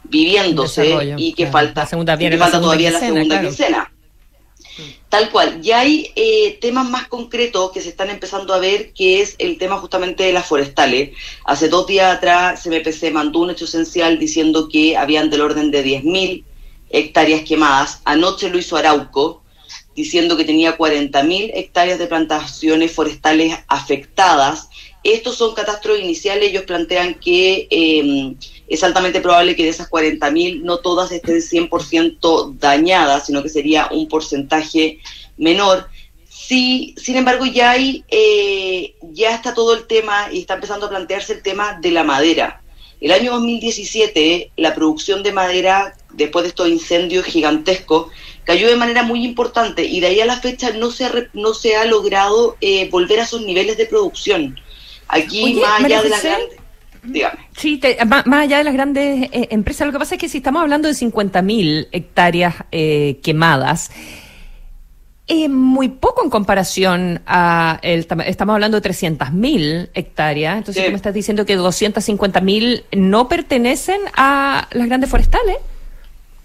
[0.04, 1.52] viviéndose y que claro.
[1.52, 3.48] falta, segunda- y que falta segunda todavía la segunda claro.
[3.50, 3.92] quincena.
[5.10, 5.62] Tal cual.
[5.62, 9.58] Ya hay eh, temas más concretos que se están empezando a ver, que es el
[9.58, 11.10] tema justamente de las forestales.
[11.44, 15.84] Hace dos días atrás CMPC mandó un hecho esencial diciendo que habían del orden de
[15.84, 16.46] 10.000
[16.90, 18.02] hectáreas quemadas.
[18.06, 19.39] Anoche lo hizo Arauco,
[20.00, 24.70] diciendo que tenía 40.000 hectáreas de plantaciones forestales afectadas.
[25.04, 28.34] Estos son catastros iniciales, ellos plantean que eh,
[28.70, 33.90] es altamente probable que de esas 40.000 no todas estén 100% dañadas, sino que sería
[33.92, 35.00] un porcentaje
[35.36, 35.90] menor.
[36.30, 40.90] Sí, sin embargo, ya hay, eh, ya está todo el tema y está empezando a
[40.90, 42.62] plantearse el tema de la madera.
[43.02, 48.08] El año 2017, la producción de madera, después de estos incendios gigantescos,
[48.50, 51.54] cayó de manera muy importante y de ahí a la fecha no se ha, no
[51.54, 54.60] se ha logrado eh, volver a esos niveles de producción.
[55.08, 56.58] Aquí, Oye, más allá de las grandes...
[57.04, 57.40] Dígame.
[57.56, 60.28] Sí, te- más, más allá de las grandes eh, empresas, lo que pasa es que
[60.28, 63.92] si estamos hablando de 50.000 hectáreas eh, quemadas,
[65.28, 70.88] es muy poco en comparación a el, estamos hablando de 300.000 hectáreas, entonces Sí.
[70.88, 75.58] tú me estás diciendo que 250.000 no pertenecen a las grandes forestales.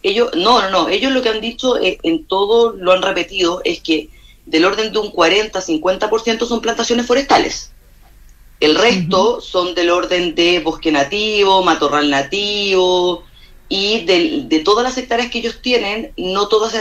[0.05, 3.63] Ellos, no, no, no, ellos lo que han dicho eh, en todo, lo han repetido,
[3.65, 4.11] es que
[4.45, 7.73] del orden de un 40-50% son plantaciones forestales.
[8.61, 13.25] El resto son del orden de bosque nativo, matorral nativo,
[13.71, 16.75] y del- de todas las hectáreas que ellos tienen, no todas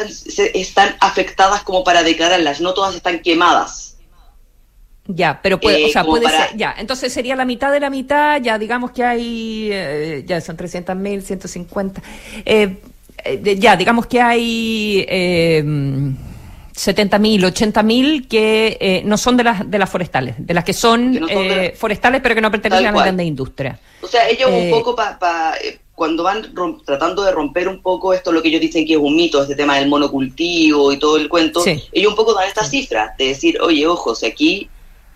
[0.54, 3.96] están afectadas como para declararlas, no todas están quemadas.
[5.08, 7.80] Ya, pero puede, Eh, o sea, puede para- ser, ya, entonces sería la mitad de
[7.80, 12.02] la mitad, ya digamos que hay, eh, ya son 300.000, 150,
[12.46, 12.78] eh,
[13.24, 15.64] eh, ya, digamos que hay eh,
[16.76, 21.14] 70.000, 80.000 que eh, no son de las de las forestales, de las que son,
[21.14, 23.80] Que no son de eh, forestales pero que no pertenecen a la grande industria.
[24.02, 25.54] O sea, ellos Eh, un poco pa, pa-
[25.96, 29.00] cuando van rom- tratando de romper un poco esto, lo que ellos dicen que es
[29.00, 31.84] un mito, este tema del monocultivo y todo el cuento, Sí.
[31.92, 34.70] ellos un poco dan esta cifra de decir, oye, ojo, si aquí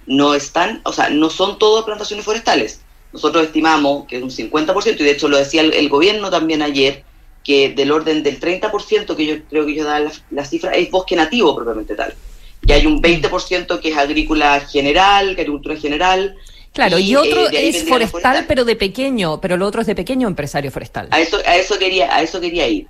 [0.05, 2.81] no están, o sea, no son todas plantaciones forestales.
[3.11, 6.61] Nosotros estimamos que es un 50%, y de hecho lo decía el, el gobierno también
[6.61, 7.03] ayer,
[7.47, 10.91] que del orden del 30% que yo creo que ellos dan la, la cifra es
[10.91, 12.13] bosque nativo propiamente tal.
[12.61, 16.35] Y hay un 20% que es agrícola general, agricultura general.
[16.73, 18.45] Claro, y, otro eh, es forestal, forestal.
[18.49, 21.07] pero de pequeño, pero lo otro es de pequeño empresario forestal.
[21.11, 22.87] A eso, a eso quería, a eso quería ir.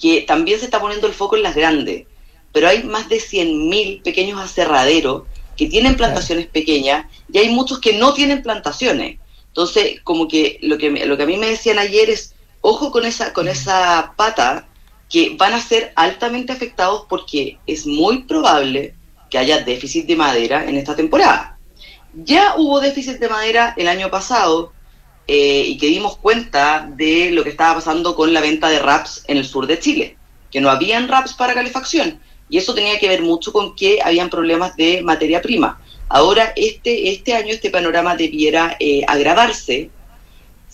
[0.00, 2.06] Que también se está poniendo el foco en las grandes,
[2.52, 5.24] pero hay más de 100.000 pequeños aserraderos
[5.56, 9.18] que tienen plantaciones pequeñas y hay muchos que no tienen plantaciones.
[9.48, 13.04] Entonces, como que lo que, lo que a mí me decían ayer es, ojo con
[13.04, 14.66] esa, con esa pata,
[15.08, 18.94] que van a ser altamente afectados porque es muy probable
[19.30, 21.58] que haya déficit de madera en esta temporada.
[22.14, 24.72] Ya hubo déficit de madera el año pasado,
[25.30, 29.24] eh, y que dimos cuenta de lo que estaba pasando con la venta de RAPs
[29.28, 30.16] en el sur de Chile,
[30.50, 32.18] que no habían RAPs para calefacción.
[32.48, 35.82] Y eso tenía que ver mucho con que habían problemas de materia prima.
[36.08, 39.90] Ahora, este, este año, este panorama debiera eh, agravarse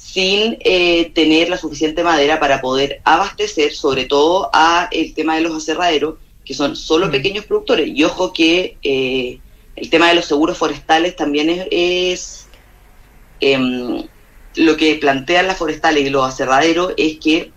[0.05, 5.41] sin eh, tener la suficiente madera para poder abastecer, sobre todo a el tema de
[5.41, 7.89] los aserraderos, que son solo pequeños productores.
[7.89, 9.39] Y ojo que eh,
[9.77, 12.47] el tema de los seguros forestales también es, es
[13.41, 14.07] em,
[14.57, 17.51] lo que plantean las forestales y los aserraderos es que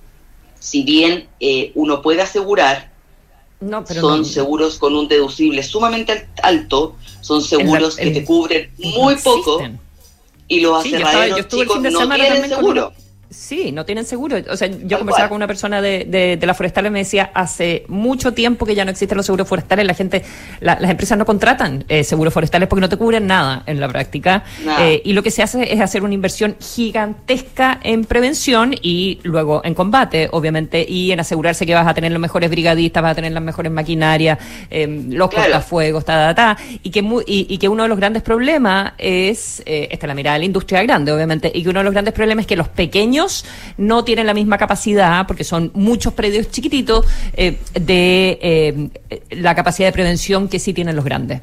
[0.60, 2.92] si bien eh, uno puede asegurar,
[3.60, 8.20] No, pero son no- seguros con un deducible sumamente al- alto, son seguros el- que
[8.22, 9.60] te cubren muy poco
[10.48, 12.08] y los Sí, yo, estaba- aserraderos yo el chicos fin de no con
[12.58, 12.94] seguro.
[13.30, 14.38] Sí, no tienen seguro.
[14.50, 15.30] O sea, yo conversaba cual.
[15.30, 18.74] con una persona de, de, de las forestales y me decía, hace mucho tiempo que
[18.74, 20.24] ya no existen los seguros forestales, la gente,
[20.62, 23.90] la- las empresas no contratan eh, seguros forestales porque no te cubren nada en la
[23.90, 24.44] práctica.
[24.80, 29.62] Eh, y lo que se hace es hacer una inversión gigantesca en prevención y luego
[29.66, 33.16] en combate, obviamente, y en asegurarse que vas a tener los mejores brigadistas, vas a
[33.16, 34.38] tener las mejores maquinarias,
[34.70, 35.52] eh, los Claro.
[35.52, 38.94] cortafuegos, ta, ta, ta, y que, mu- y, y que uno de los grandes problemas
[38.98, 41.84] es, eh, esta es la mirada de la industria grande, obviamente, y que uno de
[41.86, 43.17] los grandes problemas es que los pequeños
[43.78, 48.90] no tienen la misma capacidad, porque son muchos predios chiquititos, eh, de eh,
[49.32, 51.42] la capacidad de prevención que sí tienen los grandes.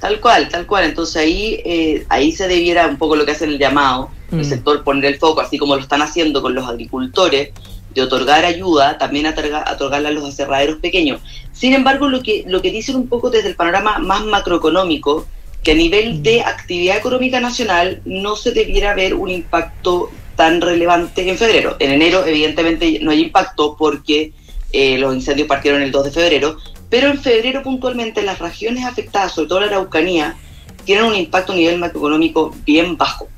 [0.00, 0.84] Tal cual, tal cual.
[0.84, 4.44] Entonces ahí, eh, ahí se debiera un poco lo que hacen el llamado, el Mm.
[4.44, 7.50] sector poner el foco, así como lo están haciendo con los agricultores,
[7.94, 11.22] de otorgar ayuda, también otorga- otorgarla a los aserraderos pequeños.
[11.52, 15.26] Sin embargo, lo que, lo que dicen un poco desde el panorama más macroeconómico,
[15.62, 21.28] que a nivel de actividad económica nacional no se debiera ver un impacto tan relevante
[21.28, 21.76] en febrero.
[21.78, 24.32] En enero, evidentemente, no hay impacto porque
[24.72, 26.56] eh, los incendios partieron el 2 de febrero,
[26.90, 30.36] pero en febrero puntualmente las regiones afectadas, sobre todo la Araucanía,
[30.84, 33.28] tienen un impacto a nivel macroeconómico bien bajo.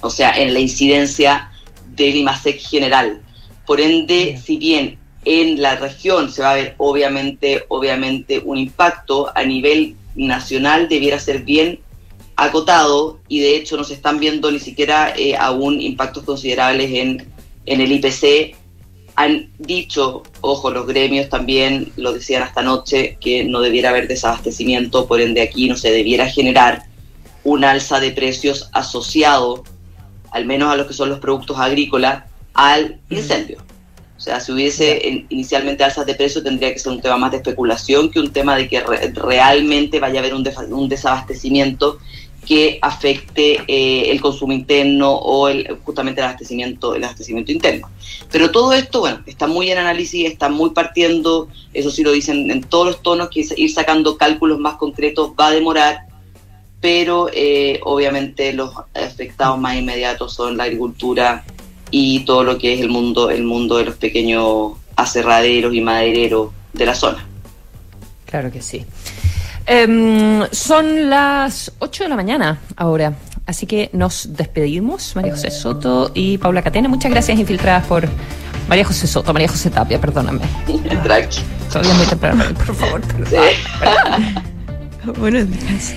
[0.00, 1.50] O sea, en la incidencia
[1.94, 3.22] del IMASEC general.
[3.66, 9.32] Por ende, si bien en la región se va a ver obviamente, obviamente un impacto
[9.34, 11.80] a nivel nacional debiera ser bien
[12.36, 17.26] acotado y de hecho no se están viendo ni siquiera eh, aún impactos considerables en,
[17.66, 18.56] en el IPC.
[19.16, 25.06] Han dicho, ojo, los gremios también lo decían hasta anoche, que no debiera haber desabastecimiento,
[25.06, 26.82] por ende aquí no se debiera generar
[27.44, 29.62] un alza de precios asociado,
[30.32, 32.24] al menos a lo que son los productos agrícolas,
[32.54, 33.58] al incendio.
[34.16, 37.30] O sea, si hubiese en- inicialmente alzas de precio, tendría que ser un tema más
[37.30, 41.98] de especulación que un tema de que re- realmente vaya a haber un, un desabastecimiento
[42.44, 47.88] que afecte eh, el consumo interno o el, justamente el abastecimiento, el abastecimiento interno.
[48.30, 52.50] Pero todo esto, bueno, está muy en análisis, está muy partiendo, eso sí lo dicen
[52.50, 56.06] en todos los tonos, que ir sacando cálculos más concretos va a demorar,
[56.80, 61.44] pero eh, obviamente los afectados más inmediatos son la agricultura
[61.90, 66.50] y todo lo que es el mundo, el mundo de los pequeños aserraderos y madereros
[66.72, 67.26] de la zona.
[68.26, 68.84] Claro que sí.
[69.66, 73.14] Em, son las 8 de la mañana ahora,
[73.46, 76.88] así que nos despedimos, María José Soto y Paula Catena.
[76.88, 78.06] Muchas gracias, infiltradas por
[78.68, 80.40] María José Soto, María José Tapia, perdóname.
[81.02, 81.40] Tranqui.
[81.72, 83.00] Todavía muy temprano, por favor.
[85.18, 85.94] Buenos días.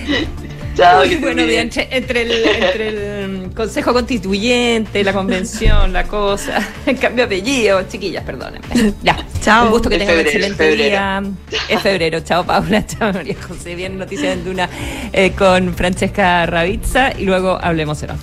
[0.74, 1.48] Chao, Bueno, bien.
[1.48, 6.66] bien, entre, entre el, entre el Consejo Constituyente, la convención, la cosa,
[7.00, 8.94] cambio de apellido, chiquillas, perdónenme.
[9.02, 9.66] Ya, Chao.
[9.66, 10.84] Un gusto que tengan un excelente febrero.
[10.84, 11.22] día.
[11.68, 12.20] Es febrero.
[12.20, 12.84] Chao, Paula.
[12.86, 13.74] Chao, María José.
[13.74, 14.68] Bien, noticias en Duna
[15.12, 18.18] eh, con Francesca Ravizza y luego hablemos en.